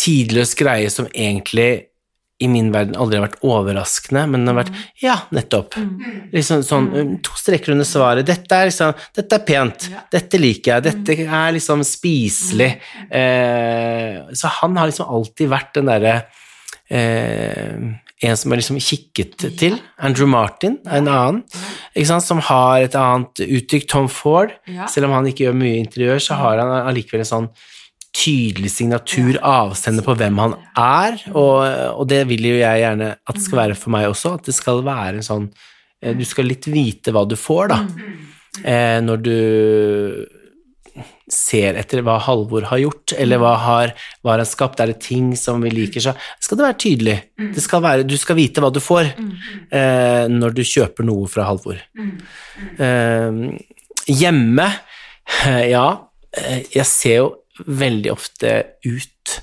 tidløs 0.00 0.56
greie 0.58 0.90
som 0.92 1.08
egentlig 1.12 1.90
i 2.40 2.48
min 2.48 2.70
verden 2.72 2.96
aldri 2.96 3.18
har 3.18 3.26
vært 3.26 3.42
overraskende, 3.44 4.22
men 4.32 4.44
det 4.46 4.52
har 4.52 4.58
vært 4.62 4.76
ja, 5.02 5.16
nettopp. 5.36 5.76
Liksom 6.32 6.62
sånn 6.64 6.86
um, 6.94 7.10
to 7.20 7.36
streker 7.36 7.74
under 7.74 7.88
svaret. 7.88 8.24
Dette 8.28 8.56
er 8.56 8.70
liksom 8.70 8.94
Dette 9.18 9.36
er 9.36 9.44
pent. 9.44 9.88
Dette 10.12 10.40
liker 10.40 10.72
jeg. 10.72 10.86
Dette 10.88 11.16
er 11.26 11.56
liksom 11.56 11.84
spiselig. 11.84 12.70
Eh, 13.12 14.22
så 14.32 14.52
han 14.62 14.80
har 14.80 14.88
liksom 14.88 15.12
alltid 15.18 15.52
vært 15.52 15.76
den 15.76 15.92
derre 15.92 16.14
eh, 16.88 17.76
en 18.20 18.36
som 18.36 18.52
er 18.52 18.60
liksom 18.60 18.80
kikket 18.84 19.36
til. 19.60 19.76
Andrew 20.00 20.28
Martin 20.28 20.78
er 20.84 21.00
en 21.00 21.08
annen, 21.08 21.42
ikke 21.94 22.08
sant, 22.10 22.24
som 22.26 22.42
har 22.50 22.84
et 22.84 22.96
annet 22.98 23.44
uttrykk. 23.46 23.86
Tom 23.88 24.08
Ford, 24.12 24.52
selv 24.92 25.08
om 25.08 25.16
han 25.16 25.28
ikke 25.28 25.46
gjør 25.46 25.60
mye 25.60 25.80
interiør, 25.80 26.20
så 26.24 26.36
har 26.40 26.60
han 26.60 26.72
allikevel 26.82 27.24
en 27.24 27.30
sånn 27.30 27.50
tydelig 28.16 28.72
signatur, 28.74 29.38
avsender 29.46 30.04
på 30.06 30.16
hvem 30.18 30.40
han 30.42 30.56
er, 30.78 31.20
og, 31.30 31.60
og 31.94 32.08
det 32.10 32.24
vil 32.30 32.48
jo 32.50 32.56
jeg 32.58 32.82
gjerne 32.82 33.12
at 33.14 33.38
det 33.38 33.44
skal 33.44 33.62
være 33.62 33.78
for 33.78 33.94
meg 33.94 34.08
også, 34.10 34.34
at 34.38 34.50
det 34.50 34.56
skal 34.56 34.82
være 34.86 35.20
en 35.20 35.26
sånn 35.26 35.46
eh, 36.02 36.16
Du 36.18 36.24
skal 36.26 36.50
litt 36.50 36.66
vite 36.70 37.14
hva 37.14 37.22
du 37.28 37.36
får, 37.38 37.70
da, 37.70 37.78
eh, 38.64 38.98
når 39.04 39.24
du 39.28 39.36
ser 41.30 41.76
etter 41.78 42.02
hva 42.02 42.16
Halvor 42.22 42.66
har 42.72 42.80
gjort, 42.82 43.14
eller 43.14 43.40
hva 43.40 43.54
har, 43.62 43.92
hva 44.20 44.34
har 44.34 44.42
han 44.42 44.48
skapt, 44.48 44.82
er 44.82 44.90
det 44.90 45.00
ting 45.04 45.30
som 45.38 45.62
vi 45.62 45.70
liker, 45.72 46.02
så 46.02 46.14
skal 46.42 46.58
det 46.58 46.66
være 46.66 46.80
tydelig. 46.82 47.16
Det 47.54 47.62
skal 47.62 47.84
være, 47.84 48.06
du 48.08 48.16
skal 48.18 48.38
vite 48.40 48.62
hva 48.64 48.72
du 48.74 48.80
får 48.82 49.12
eh, 49.12 50.24
når 50.30 50.56
du 50.56 50.64
kjøper 50.66 51.06
noe 51.06 51.30
fra 51.30 51.46
Halvor. 51.46 51.78
Eh, 52.74 53.42
hjemme, 54.10 54.66
ja, 55.70 55.86
eh, 56.34 56.66
jeg 56.74 56.88
ser 56.90 57.16
jo 57.20 57.30
veldig 57.66 58.12
ofte 58.12 58.52
ut 58.86 59.40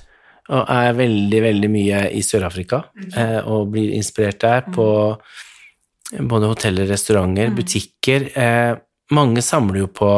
og 0.48 0.64
er 0.72 0.94
veldig, 0.96 1.40
veldig 1.44 1.68
mye 1.70 2.02
i 2.16 2.22
Sør-Afrika 2.24 2.80
eh, 3.12 3.40
og 3.44 3.68
blir 3.74 3.92
inspirert 3.98 4.40
der 4.40 4.64
på 4.72 4.88
både 6.24 6.48
hoteller, 6.48 6.88
restauranter, 6.88 7.52
butikker. 7.52 8.30
Eh, 8.32 8.72
mange 9.12 9.44
samler 9.44 9.82
jo 9.82 9.90
på 9.92 10.12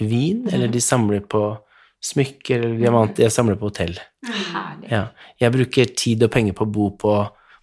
vin, 0.00 0.42
eller 0.50 0.70
de 0.70 0.82
samler 0.82 1.22
på 1.22 1.44
smykker 2.02 2.64
eller 2.64 2.80
diamanter. 2.80 3.28
Jeg 3.28 3.34
samler 3.34 3.58
på 3.60 3.70
hotell. 3.70 3.94
Ja. 4.90 5.06
Jeg 5.38 5.54
bruker 5.54 5.92
tid 5.94 6.24
og 6.26 6.32
penger 6.34 6.56
på 6.56 6.66
å 6.66 6.72
bo 6.74 6.88
på 6.98 7.14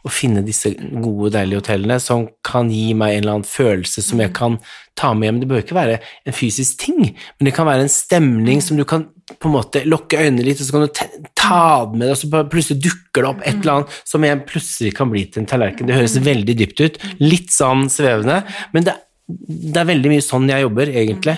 å 0.07 0.11
finne 0.13 0.43
disse 0.45 0.71
gode, 0.77 1.33
deilige 1.35 1.59
hotellene 1.59 1.97
som 1.99 2.27
kan 2.45 2.69
gi 2.71 2.93
meg 2.95 3.17
en 3.17 3.23
eller 3.23 3.37
annen 3.39 3.49
følelse 3.49 4.03
som 4.05 4.21
jeg 4.23 4.31
kan 4.37 4.59
ta 4.95 5.11
med 5.11 5.27
hjem. 5.27 5.41
Det 5.41 5.49
bør 5.51 5.63
ikke 5.65 5.79
være 5.79 5.99
en 5.99 6.37
fysisk 6.37 6.79
ting, 6.85 7.01
men 7.11 7.49
det 7.49 7.55
kan 7.57 7.67
være 7.67 7.87
en 7.87 7.91
stemning 7.91 8.63
som 8.63 8.79
du 8.79 8.85
kan 8.87 9.09
på 9.35 9.49
en 9.49 9.55
måte 9.57 9.83
lukke 9.83 10.21
øynene 10.21 10.45
litt, 10.45 10.61
og 10.61 10.67
så 10.67 10.75
kan 10.75 10.85
du 10.85 11.25
ta 11.35 11.61
det 11.89 11.99
med 11.99 12.05
deg, 12.07 12.13
og 12.13 12.19
så 12.21 12.43
plutselig 12.51 12.79
dukker 12.85 13.25
det 13.25 13.31
opp 13.31 13.41
et 13.43 13.59
eller 13.59 13.73
annet 13.73 13.97
som 14.07 14.23
igjen 14.23 14.43
plutselig 14.47 14.93
kan 14.95 15.11
bli 15.11 15.25
til 15.27 15.43
en 15.43 15.49
tallerken. 15.51 15.89
Det 15.89 15.97
høres 15.97 16.15
veldig 16.23 16.55
dypt 16.61 16.83
ut, 16.83 16.99
litt 17.23 17.51
sånn 17.53 17.87
svevende, 17.91 18.39
men 18.75 18.87
det, 18.87 18.95
det 19.27 19.81
er 19.81 19.91
veldig 19.91 20.13
mye 20.13 20.25
sånn 20.25 20.47
jeg 20.51 20.63
jobber, 20.63 20.93
egentlig. 21.03 21.35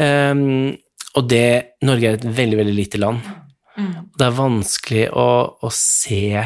Um, 0.00 0.72
og 1.18 1.26
det 1.30 1.46
Norge 1.86 2.08
er 2.08 2.18
et 2.18 2.30
veldig, 2.40 2.58
veldig 2.62 2.76
lite 2.76 3.02
land. 3.02 3.22
Det 4.18 4.26
er 4.26 4.36
vanskelig 4.36 5.06
å, 5.16 5.28
å 5.62 5.70
se 5.74 6.40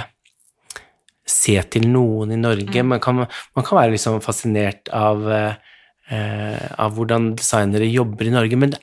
se 1.25 1.57
til 1.73 1.87
noen 1.89 2.35
i 2.35 2.41
Norge. 2.41 2.85
Man, 2.85 3.01
kan, 3.03 3.25
man 3.25 3.67
kan 3.67 3.79
være 3.79 3.95
liksom 3.95 4.21
fascinert 4.25 4.91
av, 4.95 5.25
eh, 5.33 6.65
av 6.77 6.97
hvordan 6.97 7.33
designere 7.39 7.89
jobber 7.89 8.29
i 8.29 8.35
Norge, 8.35 8.59
men 8.61 8.75
det, 8.75 8.81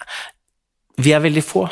vi 1.04 1.14
er 1.16 1.24
veldig 1.24 1.44
få. 1.46 1.64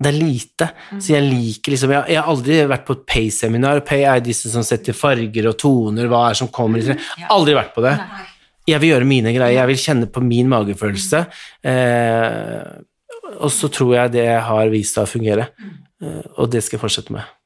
Det 0.00 0.08
er 0.08 0.16
lite. 0.16 0.68
Så 0.96 1.12
jeg 1.12 1.26
liker 1.26 1.74
liksom 1.74 1.92
Jeg, 1.92 2.14
jeg 2.14 2.20
har 2.20 2.28
aldri 2.32 2.58
vært 2.70 2.86
på 2.88 2.96
et 2.96 3.06
Pay-seminar. 3.12 3.82
Pay 3.86 4.06
er 4.08 4.22
disse 4.24 4.52
som 4.52 4.64
setter 4.66 4.96
farger 4.96 5.50
og 5.50 5.58
toner, 5.60 6.08
hva 6.10 6.28
er 6.30 6.38
som 6.40 6.50
kommer 6.52 6.80
i 6.80 6.96
Aldri 7.30 7.56
vært 7.58 7.74
på 7.76 7.84
det. 7.84 7.96
Jeg 8.68 8.80
vil 8.82 8.94
gjøre 8.94 9.08
mine 9.08 9.32
greier, 9.34 9.58
jeg 9.58 9.70
vil 9.72 9.82
kjenne 9.82 10.08
på 10.12 10.22
min 10.24 10.48
magefølelse. 10.50 11.24
Eh, 11.66 12.70
og 13.40 13.52
så 13.54 13.70
tror 13.72 13.94
jeg 13.96 14.14
det 14.14 14.28
har 14.46 14.72
vist 14.72 14.96
seg 14.96 15.06
å 15.06 15.10
fungere, 15.10 15.50
eh, 16.02 16.24
og 16.36 16.50
det 16.52 16.62
skal 16.64 16.78
jeg 16.78 16.84
fortsette 16.84 17.14
med. 17.14 17.36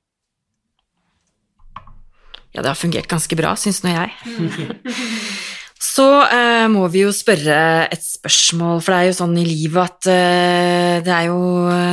Ja, 2.55 2.62
det 2.62 2.70
har 2.70 2.79
fungert 2.79 3.11
ganske 3.11 3.38
bra, 3.38 3.55
syns 3.59 3.83
nå 3.83 3.94
jeg. 3.94 4.14
Så 5.85 6.05
eh, 6.25 6.64
må 6.73 6.87
vi 6.92 7.03
jo 7.03 7.11
spørre 7.12 7.57
et 7.92 8.05
spørsmål, 8.05 8.81
for 8.81 8.94
det 8.94 9.01
er 9.01 9.09
jo 9.11 9.16
sånn 9.18 9.35
i 9.37 9.44
livet 9.44 9.83
at 9.83 10.09
eh, 10.09 10.94
det 11.05 11.12
er 11.12 11.27
jo 11.29 11.40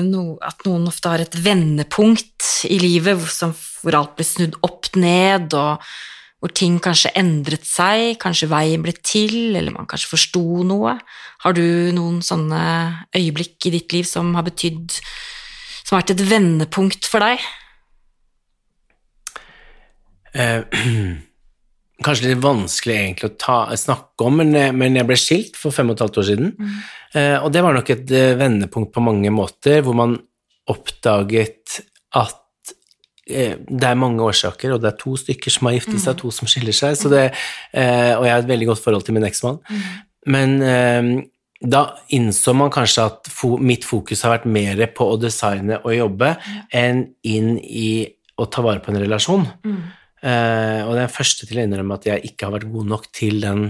no, 0.05 0.23
at 0.39 0.63
noen 0.67 0.87
ofte 0.87 1.11
har 1.11 1.23
et 1.23 1.35
vendepunkt 1.43 2.47
i 2.69 2.77
livet 2.79 3.19
hvor, 3.19 3.33
som, 3.33 3.51
hvor 3.83 3.97
alt 3.99 4.13
blir 4.15 4.29
snudd 4.29 4.55
opp 4.63 4.93
ned, 4.95 5.51
og 5.57 5.83
hvor 6.41 6.53
ting 6.57 6.79
kanskje 6.81 7.11
endret 7.19 7.67
seg, 7.67 8.15
kanskje 8.21 8.49
veien 8.49 8.81
ble 8.81 8.93
til, 8.97 9.57
eller 9.57 9.75
man 9.75 9.89
kanskje 9.89 10.13
forsto 10.13 10.43
noe. 10.65 10.95
Har 11.43 11.57
du 11.57 11.91
noen 11.93 12.21
sånne 12.25 12.61
øyeblikk 13.17 13.67
i 13.67 13.73
ditt 13.75 13.93
liv 13.93 14.07
som 14.07 14.31
har 14.37 14.45
betydd 14.45 14.93
Som 15.81 15.95
har 15.97 16.03
vært 16.03 16.13
et 16.13 16.23
vendepunkt 16.29 17.09
for 17.09 17.25
deg? 17.25 17.41
Eh, 20.31 20.61
kanskje 22.03 22.31
litt 22.31 22.43
vanskelig 22.43 22.97
egentlig 22.97 23.29
å 23.31 23.37
ta, 23.39 23.57
snakke 23.77 24.27
om, 24.27 24.41
men, 24.41 24.53
eh, 24.55 24.73
men 24.75 24.97
jeg 24.99 25.07
ble 25.09 25.17
skilt 25.19 25.57
for 25.59 25.75
fem 25.75 25.89
og 25.89 25.97
et 25.97 26.03
halvt 26.05 26.19
år 26.21 26.27
siden. 26.31 26.53
Eh, 27.13 27.37
og 27.39 27.51
det 27.53 27.63
var 27.63 27.75
nok 27.77 27.89
et 27.89 28.11
eh, 28.11 28.35
vendepunkt 28.39 28.93
på 28.93 29.03
mange 29.03 29.31
måter, 29.33 29.81
hvor 29.85 29.97
man 29.97 30.17
oppdaget 30.71 31.81
at 32.17 32.75
eh, 33.27 33.57
det 33.57 33.89
er 33.89 33.99
mange 33.99 34.23
årsaker, 34.23 34.73
og 34.75 34.81
det 34.83 34.93
er 34.93 35.01
to 35.01 35.17
stykker 35.19 35.53
som 35.53 35.69
har 35.69 35.77
giftet 35.77 36.01
seg, 36.03 36.17
to 36.19 36.31
som 36.31 36.49
skiller 36.49 36.75
seg, 36.75 36.95
så 36.99 37.11
det, 37.11 37.25
eh, 37.73 38.13
og 38.15 38.25
jeg 38.25 38.35
har 38.35 38.45
et 38.45 38.51
veldig 38.53 38.71
godt 38.71 38.83
forhold 38.83 39.07
til 39.07 39.17
min 39.17 39.27
eksmann. 39.27 39.59
Men 40.31 40.57
eh, 40.61 41.11
da 41.61 41.83
innså 42.09 42.53
man 42.57 42.71
kanskje 42.73 43.05
at 43.05 43.29
fo 43.29 43.55
mitt 43.61 43.85
fokus 43.85 44.23
har 44.25 44.37
vært 44.37 44.49
mer 44.49 44.81
på 44.95 45.05
å 45.13 45.19
designe 45.21 45.77
og 45.83 45.93
jobbe 45.93 46.35
enn 46.73 47.03
inn 47.21 47.57
i 47.61 48.07
å 48.41 48.47
ta 48.49 48.63
vare 48.65 48.81
på 48.81 48.93
en 48.93 49.01
relasjon. 49.03 49.45
Eh, 50.21 50.81
og 50.85 50.93
det 50.93 51.01
er 51.01 51.07
den 51.07 51.13
første 51.17 51.49
til 51.49 51.59
å 51.59 51.65
innrømme 51.65 51.97
at 51.97 52.07
jeg 52.09 52.31
ikke 52.31 52.47
har 52.47 52.59
vært 52.59 52.73
god 52.73 52.89
nok 52.93 53.07
til 53.17 53.39
den 53.41 53.69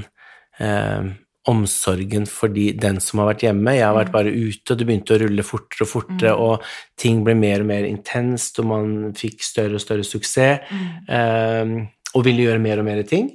eh, 0.60 1.12
omsorgen 1.50 2.28
for 2.30 2.54
de, 2.54 2.68
den 2.78 3.00
som 3.02 3.22
har 3.22 3.32
vært 3.32 3.46
hjemme. 3.48 3.74
Jeg 3.74 3.88
har 3.88 3.98
vært 3.98 4.14
bare 4.14 4.34
ute, 4.34 4.74
og 4.74 4.78
det 4.78 4.88
begynte 4.88 5.16
å 5.16 5.22
rulle 5.24 5.46
fortere 5.46 5.88
og 5.88 5.90
fortere, 5.90 6.36
og 6.38 6.66
ting 7.02 7.24
ble 7.26 7.36
mer 7.38 7.64
og 7.64 7.72
mer 7.72 7.88
intenst, 7.90 8.62
og 8.62 8.70
man 8.70 8.94
fikk 9.18 9.42
større 9.46 9.80
og 9.80 9.84
større 9.84 10.06
suksess, 10.06 10.70
eh, 11.10 11.76
og 12.12 12.26
ville 12.28 12.46
gjøre 12.46 12.62
mer 12.62 12.82
og 12.82 12.88
mer 12.88 13.02
ting. 13.10 13.32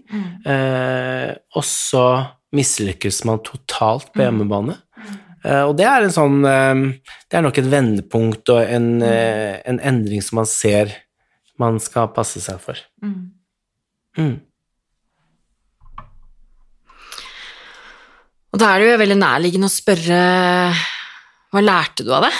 Eh, 0.47 1.31
og 1.57 1.65
så 1.67 2.07
mislykkes 2.57 3.25
man 3.27 3.43
totalt 3.45 4.13
på 4.15 4.23
hjemmebane. 4.23 4.77
Eh, 5.43 5.65
og 5.65 5.75
det 5.79 5.87
er 5.89 6.05
en 6.05 6.15
sånn 6.15 6.39
Det 6.43 7.37
er 7.39 7.43
nok 7.45 7.59
et 7.59 7.69
vendepunkt 7.71 8.55
og 8.55 8.63
en, 8.63 9.03
en 9.03 9.81
endring 9.83 10.23
som 10.23 10.41
man 10.41 10.49
ser 10.51 10.95
man 11.63 11.81
skal 11.83 12.11
passe 12.15 12.43
seg 12.45 12.61
for. 12.63 12.81
Mm. 14.21 14.37
Og 18.57 18.61
da 18.63 18.73
er 18.73 18.81
det 18.81 18.89
jo 18.89 19.01
veldig 19.03 19.19
nærliggende 19.21 19.69
å 19.69 19.75
spørre 19.75 20.21
hva 21.53 21.63
lærte 21.63 22.07
du 22.07 22.13
av 22.17 22.25
det? 22.27 22.33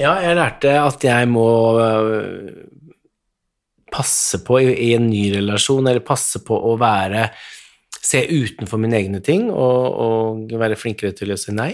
Ja, 0.00 0.14
jeg 0.24 0.36
lærte 0.38 0.76
at 0.80 1.04
jeg 1.04 1.28
må 1.32 1.48
øh, 1.80 2.52
passe 3.92 4.40
på 4.44 4.60
i, 4.62 4.92
en 4.96 5.08
ny 5.10 5.26
relasjon, 5.34 5.88
eller 5.88 6.04
passe 6.04 6.44
på 6.44 6.56
å 6.56 6.76
være 6.80 7.30
Se 8.02 8.18
utenfor 8.18 8.80
mine 8.82 8.96
egne 8.98 9.20
ting 9.22 9.44
og, 9.46 9.84
og 10.02 10.54
være 10.58 10.74
flinkere 10.74 11.14
til 11.14 11.30
å 11.30 11.36
si 11.38 11.52
nei. 11.54 11.70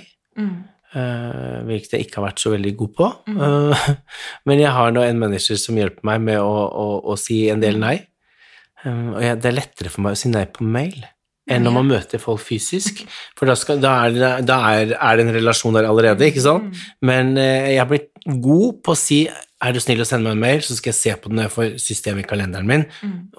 Uh, 0.89 1.67
hvilket 1.69 1.99
jeg 1.99 2.07
ikke 2.07 2.17
har 2.17 2.31
vært 2.31 2.41
så 2.41 2.55
veldig 2.55 2.71
god 2.81 2.93
på. 2.97 3.07
Uh, 3.29 3.89
men 4.49 4.63
jeg 4.63 4.73
har 4.73 4.95
nå 4.95 5.03
en 5.05 5.19
manager 5.21 5.59
som 5.61 5.77
hjelper 5.77 6.07
meg 6.09 6.23
med 6.31 6.41
å, 6.41 6.55
å, 6.65 6.87
å 7.13 7.17
si 7.21 7.43
en 7.53 7.61
del 7.61 7.77
nei. 7.83 7.99
Um, 8.87 9.19
og 9.19 9.21
jeg, 9.21 9.37
det 9.43 9.51
er 9.51 9.59
lettere 9.59 9.93
for 9.93 10.07
meg 10.07 10.17
å 10.17 10.21
si 10.21 10.33
nei 10.33 10.47
på 10.49 10.65
mail 10.65 10.97
enn 11.49 11.65
når 11.65 11.75
man 11.79 11.87
møter 11.89 12.21
folk 12.21 12.41
fysisk. 12.45 13.03
For 13.37 13.49
da, 13.49 13.55
skal, 13.57 13.83
da, 13.85 13.93
er, 14.05 14.17
det, 14.17 14.33
da 14.49 14.59
er, 14.71 14.95
er, 14.97 15.21
det 15.21 15.27
en 15.27 15.35
relasjon 15.37 15.77
der 15.77 15.89
allerede, 15.89 16.29
ikke 16.29 16.45
sant? 16.45 16.81
Men 17.05 17.37
uh, 17.37 17.69
jeg 17.69 17.83
har 17.83 17.93
blitt 17.93 18.11
god 18.41 18.81
på 18.85 18.97
å 18.97 19.01
si 19.01 19.23
er 19.29 19.75
du 19.75 19.81
snill 19.83 20.05
å 20.05 20.09
sende 20.09 20.29
meg 20.29 20.37
en 20.37 20.45
mail, 20.45 20.65
så 20.65 20.77
skal 20.79 20.93
jeg 20.93 21.01
se 21.03 21.15
på 21.19 21.29
den 21.29 21.41
når 21.41 21.49
jeg 21.49 21.57
får 21.57 21.71
system 21.83 22.21
i 22.21 22.27
kalenderen 22.29 22.69
min, 22.69 22.85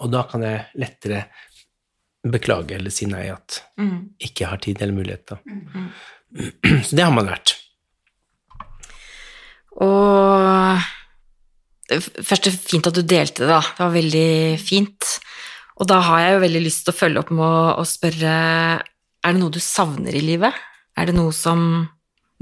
og 0.02 0.10
da 0.12 0.26
kan 0.28 0.44
jeg 0.44 0.66
lettere 0.82 1.22
beklage 2.28 2.76
eller 2.76 2.92
si 2.92 3.08
nei 3.08 3.30
at 3.32 3.62
ikke 4.28 4.50
har 4.52 4.60
tid 4.60 4.82
eller 4.84 4.98
mulighet. 4.98 5.32
Da. 5.32 5.38
Så 6.88 6.96
det 6.96 7.04
har 7.06 7.14
man 7.16 7.30
lært. 7.30 7.56
Og 9.80 10.88
Først 11.90 12.46
fint 12.70 12.86
at 12.86 12.94
du 12.94 13.02
delte 13.02 13.48
det, 13.48 13.50
da. 13.50 13.64
Det 13.66 13.82
var 13.82 13.94
veldig 13.96 14.60
fint. 14.62 15.08
Og 15.82 15.88
da 15.90 15.98
har 16.06 16.20
jeg 16.22 16.36
jo 16.36 16.42
veldig 16.44 16.60
lyst 16.62 16.84
til 16.86 16.94
å 16.94 16.98
følge 17.00 17.24
opp 17.24 17.32
med 17.34 17.42
å, 17.42 17.62
å 17.82 17.86
spørre 17.88 18.34
Er 18.84 19.34
det 19.34 19.40
noe 19.40 19.56
du 19.56 19.58
savner 19.64 20.14
i 20.14 20.22
livet? 20.22 20.54
Er 21.00 21.10
det 21.10 21.16
noe 21.18 21.34
som 21.34 21.64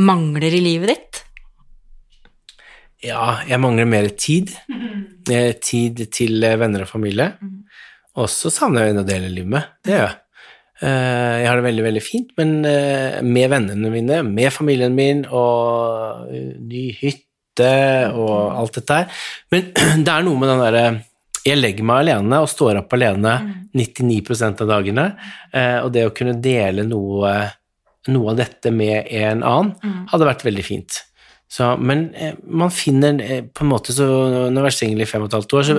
mangler 0.04 0.52
i 0.52 0.60
livet 0.66 0.92
ditt? 0.92 1.22
Ja, 3.06 3.38
jeg 3.48 3.62
mangler 3.64 3.88
mer 3.90 4.10
tid. 4.20 4.54
Eh, 5.28 5.58
Tid 5.60 6.00
til 6.16 6.40
eh, 6.48 6.54
venner 6.56 6.86
og 6.86 6.88
familie. 6.88 7.34
Og 8.16 8.30
så 8.32 8.48
savner 8.48 8.86
jeg 8.86 8.94
en 8.94 9.02
å 9.02 9.08
dele 9.10 9.28
livet 9.28 9.50
med. 9.58 9.66
Det 9.84 9.92
gjør 9.92 10.06
jeg. 10.06 10.16
Eh, 10.82 11.36
Jeg 11.42 11.48
har 11.50 11.58
det 11.58 11.66
veldig, 11.66 11.86
veldig 11.88 12.04
fint, 12.06 12.34
men 12.38 12.60
eh, 12.70 13.22
med 13.26 13.50
vennene 13.50 13.90
mine, 13.94 14.22
med 14.28 14.54
familien 14.54 14.94
min 14.98 15.24
og 15.26 16.30
eh, 16.30 16.54
ny 16.62 16.92
hytte 17.00 17.70
og 18.14 18.60
alt 18.62 18.78
dette 18.78 18.98
her. 19.00 19.22
Men 19.54 19.72
det 20.06 20.14
er 20.14 20.28
noe 20.28 20.38
med 20.38 20.52
den 20.54 20.62
derre 20.62 20.86
Jeg 21.48 21.58
legger 21.58 21.88
meg 21.88 22.04
alene 22.04 22.42
og 22.44 22.52
står 22.52 22.84
opp 22.84 22.94
alene 22.94 23.34
99% 23.78 24.62
av 24.66 24.68
dagene, 24.68 25.06
og 25.56 25.94
det 25.96 26.04
å 26.04 26.12
kunne 26.12 26.34
dele 26.44 26.84
noe, 26.84 27.32
noe 28.12 28.34
av 28.34 28.40
dette 28.42 28.74
med 28.76 29.08
en 29.16 29.46
annen 29.48 30.04
hadde 30.12 30.28
vært 30.28 30.44
veldig 30.44 30.66
fint. 30.68 30.98
Så, 31.48 31.70
men 31.80 32.10
eh, 32.16 32.36
man 32.44 32.72
finner 32.76 33.22
eh, 33.24 33.44
på 33.46 33.64
en 33.64 33.70
måte 33.72 33.94
så 33.96 34.04
Når 34.06 34.50
jeg 34.50 34.58
har 34.58 34.66
vært 34.66 34.78
singel 34.78 35.04
i 35.06 35.08
fem 35.08 35.24
og 35.24 35.30
et 35.30 35.38
halvt 35.38 35.54
år, 35.56 35.68
så 35.68 35.78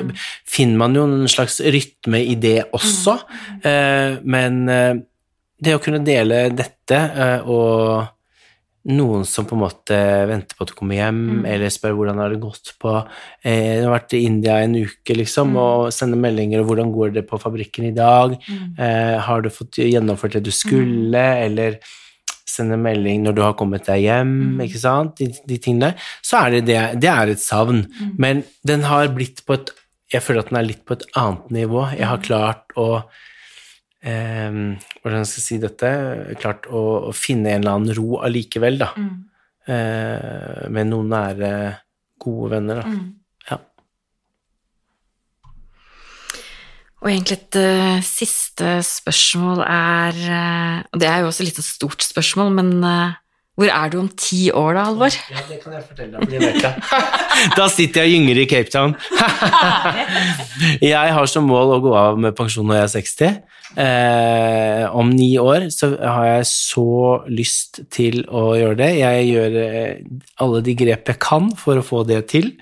finner 0.49 0.81
man 0.81 0.97
jo 0.97 1.05
en 1.05 1.29
slags 1.29 1.61
rytme 1.61 2.23
i 2.25 2.37
det 2.41 2.59
også. 2.77 3.19
Eh, 3.69 4.21
men 4.25 4.63
eh, 4.73 4.95
det 5.59 5.75
å 5.75 5.83
kunne 5.83 6.05
dele 6.07 6.47
dette, 6.55 6.99
og 7.51 8.07
noen 8.89 9.25
som 9.29 9.47
på 9.49 9.57
en 9.57 9.63
måte 9.65 9.97
venter 10.31 10.57
på 10.57 10.65
at 10.65 10.71
du 10.71 10.77
kommer 10.79 10.97
hjem, 10.97 11.45
eller 11.49 11.73
spør 11.73 11.97
hvordan 11.99 12.21
har 12.23 12.33
det 12.33 12.41
gått 12.41 12.73
på 12.81 12.95
eh, 12.97 13.81
Du 13.81 13.89
har 13.89 13.97
vært 13.99 14.15
i 14.17 14.23
India 14.29 14.61
en 14.63 14.77
uke, 14.79 15.17
liksom, 15.19 15.57
og 15.61 15.89
sender 15.95 16.21
meldinger 16.21 16.63
om 16.63 16.69
'hvordan 16.69 16.93
går 16.95 17.15
det 17.19 17.27
på 17.29 17.41
fabrikken 17.43 17.91
i 17.91 17.97
dag', 17.97 18.39
eh, 18.79 19.19
'har 19.19 19.43
du 19.43 19.51
fått 19.51 19.83
gjennomført 19.83 20.39
det 20.39 20.45
du 20.45 20.51
skulle', 20.51 21.45
eller 21.45 21.79
sende 22.51 22.79
melding 22.81 23.23
når 23.25 23.37
du 23.37 23.43
har 23.45 23.57
kommet 23.59 23.87
deg 23.89 24.03
hjem, 24.07 24.33
ikke 24.65 24.81
sant, 24.83 25.21
de, 25.21 25.29
de 25.49 25.59
tingene 25.63 25.91
der, 25.91 26.11
så 26.25 26.43
er 26.45 26.57
det 26.57 26.63
det, 26.69 26.79
det 27.05 27.11
er 27.13 27.33
et 27.33 27.43
savn. 27.43 27.85
Men 28.19 28.43
den 28.67 28.87
har 28.89 29.13
blitt 29.15 29.45
på 29.47 29.59
et 29.59 29.75
Jeg 30.09 30.25
føler 30.25 30.41
at 30.41 30.49
den 30.49 30.57
er 30.57 30.65
litt 30.65 30.85
på 30.89 30.95
et 30.97 31.03
annet 31.21 31.51
nivå. 31.53 31.83
Jeg 31.93 32.09
har 32.09 32.23
klart 32.25 32.73
å 32.81 32.87
eh, 34.01 34.55
Hvordan 35.03 35.27
skal 35.29 35.43
jeg 35.43 35.45
si 35.45 35.59
dette? 35.61 35.91
Klart 36.41 36.65
å, 36.73 37.11
å 37.11 37.13
finne 37.13 37.53
en 37.53 37.61
eller 37.61 37.77
annen 37.77 37.97
ro 37.99 38.23
allikevel, 38.25 38.81
da. 38.81 38.89
Eh, 39.69 40.65
med 40.73 40.89
noen 40.89 41.13
nære, 41.13 41.53
gode 42.25 42.55
venner, 42.55 42.81
da. 42.81 42.89
Ja. 43.51 43.59
Og 46.99 47.13
egentlig 47.13 47.39
et 47.39 47.59
uh, 47.63 48.01
siste 48.03 48.79
spørsmål 48.83 49.63
er 49.63 50.19
eh, 50.19 50.79
Og 50.93 51.01
det 51.01 51.07
er 51.07 51.23
jo 51.23 51.31
også 51.31 51.47
litt 51.47 51.61
et 51.61 51.67
stort 51.67 52.03
spørsmål, 52.03 52.51
men 52.57 52.73
uh, 52.83 53.15
hvor 53.59 53.71
er 53.75 53.91
du 53.91 53.99
om 53.99 54.09
ti 54.15 54.53
år 54.55 54.77
da, 54.77 54.85
Alvor? 54.87 55.15
Ja, 55.31 55.43
det 55.49 55.59
kan 55.63 55.75
jeg 55.75 55.83
fortelle 55.87 56.21
deg, 56.23 56.45
jeg. 56.63 56.75
da 57.59 57.65
sitter 57.75 58.07
jeg 58.07 58.11
og 58.11 58.15
gynger 58.15 58.39
i 58.39 58.45
Cape 58.51 58.71
Town. 58.71 58.95
jeg 60.93 61.15
har 61.17 61.31
som 61.31 61.49
mål 61.51 61.75
å 61.75 61.79
gå 61.83 61.95
av 61.99 62.21
med 62.23 62.37
pensjon 62.39 62.69
når 62.71 62.79
jeg 62.79 62.87
er 62.87 62.93
60. 62.95 63.41
Eh, 63.83 64.85
om 64.95 65.11
ni 65.11 65.33
år 65.43 65.67
så 65.75 65.91
har 65.99 66.29
jeg 66.29 66.47
så 66.53 66.87
lyst 67.35 67.83
til 67.95 68.23
å 68.31 68.53
gjøre 68.61 68.79
det. 68.79 68.93
Jeg 69.01 69.27
gjør 69.33 69.59
alle 70.47 70.63
de 70.71 70.77
grep 70.79 71.11
jeg 71.11 71.23
kan 71.27 71.51
for 71.59 71.83
å 71.83 71.87
få 71.87 72.05
det 72.07 72.23
til. 72.31 72.55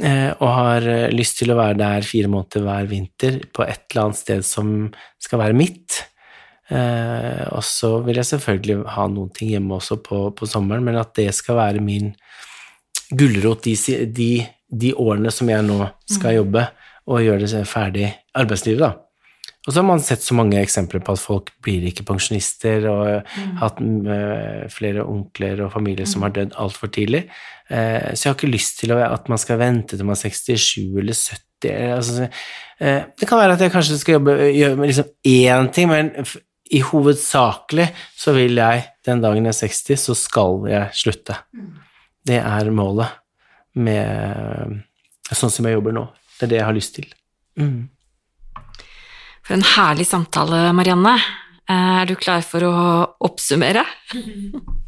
Eh, 0.00 0.30
og 0.40 0.48
har 0.48 0.86
eh, 0.88 1.10
lyst 1.12 1.36
til 1.42 1.52
å 1.52 1.58
være 1.58 1.76
der 1.76 2.06
fire 2.08 2.30
måneder 2.32 2.64
hver 2.64 2.88
vinter 2.88 3.42
på 3.52 3.66
et 3.66 3.84
eller 3.90 4.06
annet 4.06 4.20
sted 4.22 4.46
som 4.46 4.70
skal 5.20 5.42
være 5.42 5.58
mitt. 5.58 5.98
Eh, 6.72 7.44
og 7.52 7.60
så 7.66 7.98
vil 8.06 8.22
jeg 8.22 8.30
selvfølgelig 8.30 8.78
ha 8.94 9.04
noen 9.12 9.28
ting 9.36 9.52
hjemme 9.52 9.76
også 9.76 10.00
på, 10.00 10.24
på 10.38 10.48
sommeren, 10.48 10.86
men 10.86 10.96
at 11.00 11.12
det 11.18 11.28
skal 11.36 11.60
være 11.60 11.84
min 11.84 12.14
gulrot 13.12 13.66
de, 13.66 13.76
de, 14.08 14.30
de 14.72 14.94
årene 14.96 15.32
som 15.34 15.50
jeg 15.52 15.68
nå 15.68 15.78
skal 16.08 16.38
jobbe, 16.40 16.64
og 17.12 17.24
gjøre 17.26 17.48
det 17.50 17.64
ferdig 17.68 18.08
arbeidslivet, 18.38 18.86
da. 18.86 18.94
Og 19.62 19.70
så 19.70 19.78
har 19.78 19.86
man 19.86 20.00
sett 20.02 20.24
så 20.24 20.34
mange 20.34 20.58
eksempler 20.58 21.02
på 21.06 21.14
at 21.14 21.22
folk 21.22 21.52
blir 21.62 21.84
ikke 21.86 22.06
pensjonister, 22.08 22.86
og 22.90 23.28
hatt 23.60 23.78
eh, 23.82 24.64
flere 24.72 25.04
onkler 25.06 25.62
og 25.62 25.74
familier 25.76 26.08
som 26.08 26.24
har 26.26 26.32
dødd 26.34 26.56
altfor 26.58 26.90
tidlig. 26.94 27.28
Eh, 27.72 28.12
så 28.12 28.26
jeg 28.26 28.30
har 28.30 28.36
ikke 28.36 28.52
lyst 28.52 28.80
til 28.82 28.92
at 28.92 29.28
man 29.32 29.40
skal 29.40 29.60
vente 29.62 29.96
til 29.96 30.04
man 30.04 30.16
er 30.18 30.20
67 30.20 30.98
eller 31.00 31.16
70. 31.16 31.70
Altså, 31.96 32.28
eh, 32.82 33.04
det 33.18 33.28
kan 33.28 33.40
være 33.40 33.56
at 33.56 33.64
jeg 33.64 33.72
kanskje 33.72 33.98
skal 34.00 34.18
jobbe, 34.18 34.34
gjøre 34.52 34.76
med 34.76 34.90
liksom 34.90 35.08
én 35.30 35.70
ting, 35.72 35.88
men 35.88 36.10
i 36.72 36.80
hovedsakelig 36.84 37.88
så 38.18 38.34
vil 38.36 38.60
jeg, 38.60 38.84
den 39.06 39.22
dagen 39.24 39.48
jeg 39.48 39.54
er 39.54 39.70
60, 39.72 40.04
så 40.04 40.16
skal 40.18 40.68
jeg 40.70 40.96
slutte. 40.96 41.38
Det 42.26 42.38
er 42.40 42.70
målet 42.74 43.18
med 43.74 44.82
sånn 45.32 45.52
som 45.52 45.66
jeg 45.68 45.78
jobber 45.78 45.96
nå. 45.96 46.06
Det 46.36 46.46
er 46.46 46.52
det 46.52 46.60
jeg 46.60 46.68
har 46.68 46.76
lyst 46.76 46.96
til. 46.98 47.08
Mm. 47.60 47.88
For 49.42 49.56
en 49.56 49.66
herlig 49.74 50.06
samtale, 50.08 50.68
Marianne. 50.76 51.16
Eh, 51.68 52.02
Er 52.02 52.06
du 52.06 52.16
klar 52.16 52.42
for 52.44 52.68
å 52.68 52.74
oppsummere? 53.28 53.84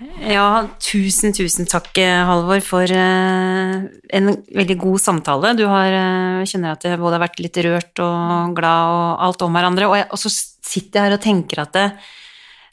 Ja, 0.00 0.64
tusen, 0.80 1.34
tusen 1.36 1.66
takk, 1.68 1.90
Halvor, 2.24 2.62
for 2.64 2.88
eh, 2.88 3.74
en 4.16 4.30
veldig 4.56 4.76
god 4.80 5.02
samtale. 5.02 5.52
Du 5.58 5.66
har, 5.68 5.92
eh, 5.92 6.46
kjenner 6.48 6.72
at 6.72 6.86
jeg 6.88 7.00
både 7.00 7.18
har 7.18 7.24
vært 7.26 7.42
litt 7.44 7.60
rørt 7.66 8.00
og 8.00 8.54
glad 8.56 8.94
og 8.94 9.26
alt 9.26 9.44
om 9.44 9.58
hverandre. 9.58 9.90
Og, 9.90 9.98
jeg, 10.00 10.08
og 10.08 10.22
så 10.22 10.32
sitter 10.32 10.96
jeg 10.96 11.04
her 11.04 11.16
og 11.18 11.24
tenker 11.26 11.62
at 11.66 11.76
det, 11.76 11.84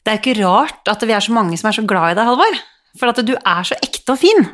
det 0.00 0.14
er 0.14 0.22
ikke 0.22 0.38
rart 0.40 0.88
at 0.88 1.04
vi 1.04 1.12
er 1.12 1.24
så 1.24 1.36
mange 1.36 1.60
som 1.60 1.68
er 1.68 1.76
så 1.76 1.84
glad 1.84 2.14
i 2.14 2.16
deg, 2.16 2.30
Halvor. 2.30 2.58
For 2.96 3.12
at 3.12 3.20
du 3.28 3.34
er 3.36 3.68
så 3.68 3.76
ekte 3.84 4.16
og 4.16 4.22
fin. 4.24 4.48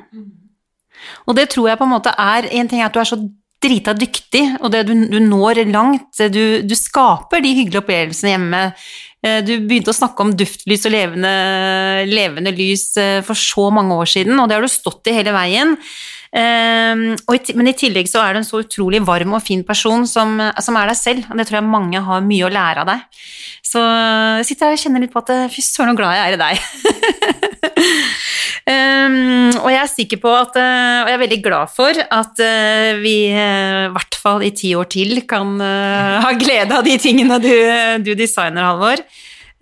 Og 1.31 1.39
det 1.39 1.47
tror 1.55 1.71
jeg 1.71 1.79
på 1.79 1.87
en 1.87 1.95
måte 1.95 2.11
er 2.19 2.49
En 2.51 2.69
ting 2.71 2.83
er 2.83 2.89
at 2.89 2.97
du 2.97 3.03
er 3.03 3.11
så 3.13 3.21
drita 3.65 3.95
dyktig, 3.97 4.43
og 4.61 4.73
det 4.75 4.83
du, 4.89 4.93
du 5.09 5.21
når 5.23 5.63
langt. 5.71 6.11
Du, 6.19 6.45
du 6.67 6.75
skaper 6.77 7.41
de 7.41 7.55
hyggelige 7.55 7.81
opplevelsene 7.81 8.35
hjemme. 8.35 8.63
Eh, 9.25 9.41
Du 9.47 9.55
begynte 9.65 9.93
å 9.93 9.97
snakke 9.97 10.21
om 10.27 10.35
duftlys 10.37 10.85
og 10.89 10.93
levende, 10.95 11.31
levende 12.11 12.53
lys 12.55 12.91
eh, 13.01 13.21
for 13.25 13.35
så 13.39 13.71
mange 13.73 13.97
år 13.97 14.11
siden, 14.11 14.37
og 14.41 14.51
det 14.51 14.59
har 14.59 14.67
du 14.67 14.73
stått 14.73 15.09
i 15.09 15.17
hele 15.17 15.33
veien. 15.35 15.77
Ti- 16.35 17.55
men 17.55 17.69
i 17.71 17.77
tillegg 17.79 18.09
så 18.11 18.19
er 18.25 18.35
du 18.35 18.41
en 18.41 18.47
så 18.49 18.59
utrolig 18.65 18.99
varm 19.07 19.37
og 19.37 19.43
fin 19.47 19.61
person 19.63 20.03
som, 20.11 20.33
som 20.61 20.77
er 20.81 20.91
deg 20.91 20.99
selv, 20.99 21.29
og 21.31 21.39
det 21.39 21.47
tror 21.47 21.61
jeg 21.61 21.69
mange 21.71 22.01
har 22.03 22.25
mye 22.27 22.49
å 22.49 22.51
lære 22.51 22.83
av 22.83 22.89
deg. 22.91 23.05
Så 23.65 23.79
jeg 24.41 24.49
sitter 24.51 24.67
her 24.67 24.75
og 24.77 24.83
kjenner 24.83 25.05
litt 25.05 25.15
på 25.15 25.23
at 25.23 25.31
eh, 25.31 25.47
fy 25.55 25.63
søren 25.63 25.95
så 25.95 26.01
glad 26.03 26.19
jeg 26.19 26.27
er 26.27 26.35
i 26.35 26.43
deg. 26.43 26.55
um, 28.69 29.51
og 29.61 29.69
jeg 29.73 29.81
er 29.81 29.91
sikker 29.91 30.23
på 30.23 30.33
at, 30.37 30.57
eh, 30.61 31.03
og 31.03 31.11
jeg 31.11 31.19
er 31.19 31.23
veldig 31.25 31.41
glad 31.45 31.73
for 31.75 32.01
at 32.03 32.43
eh, 32.45 32.95
vi 33.03 33.17
eh, 33.33 33.85
i 33.89 33.93
hvert 33.95 34.19
fall 34.21 34.45
i 34.47 34.55
ti 34.57 34.75
år 34.79 34.89
til 34.93 35.23
kan 35.29 35.59
ha 35.61 36.33
glede 36.39 36.75
av 36.77 36.85
de 36.87 36.97
tingene 37.01 37.39
du, 37.43 37.53
du 38.05 38.15
designer, 38.19 38.71
Halvor. 38.71 39.05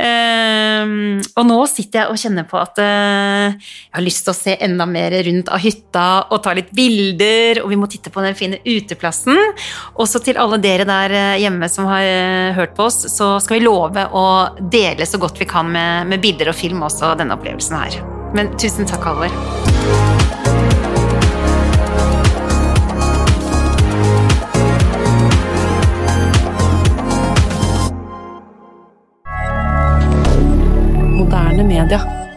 Um, 0.03 1.21
og 1.39 1.45
nå 1.47 1.59
sitter 1.71 2.01
jeg 2.01 2.11
og 2.11 2.19
kjenner 2.19 2.47
på 2.49 2.57
at 2.59 2.79
uh, 2.81 3.53
jeg 3.53 3.93
har 3.95 4.03
lyst 4.03 4.25
til 4.27 4.33
å 4.33 4.35
se 4.35 4.55
enda 4.65 4.87
mer 4.89 5.15
rundt 5.29 5.53
av 5.53 5.63
hytta 5.63 6.07
og 6.33 6.41
ta 6.43 6.55
litt 6.59 6.73
bilder, 6.75 7.61
og 7.63 7.71
vi 7.71 7.79
må 7.79 7.87
titte 7.91 8.11
på 8.11 8.25
den 8.25 8.35
fine 8.39 8.59
uteplassen. 8.65 9.39
Også 10.03 10.23
til 10.25 10.41
alle 10.43 10.59
dere 10.63 10.89
der 10.89 11.39
hjemme 11.43 11.69
som 11.71 11.87
har 11.93 12.09
uh, 12.09 12.57
hørt 12.59 12.75
på 12.79 12.89
oss, 12.89 13.05
så 13.13 13.37
skal 13.45 13.61
vi 13.61 13.69
love 13.69 14.09
å 14.11 14.27
dele 14.73 15.07
så 15.07 15.23
godt 15.23 15.39
vi 15.39 15.51
kan 15.53 15.71
med, 15.71 16.11
med 16.11 16.25
bilder 16.25 16.51
og 16.51 16.59
film 16.59 16.83
også 16.89 17.15
denne 17.21 17.39
opplevelsen 17.39 17.79
her. 17.79 18.22
Men 18.35 18.49
tusen 18.57 18.87
takk, 18.87 19.05
Halvor. 19.05 19.29
Moderne. 31.19 32.32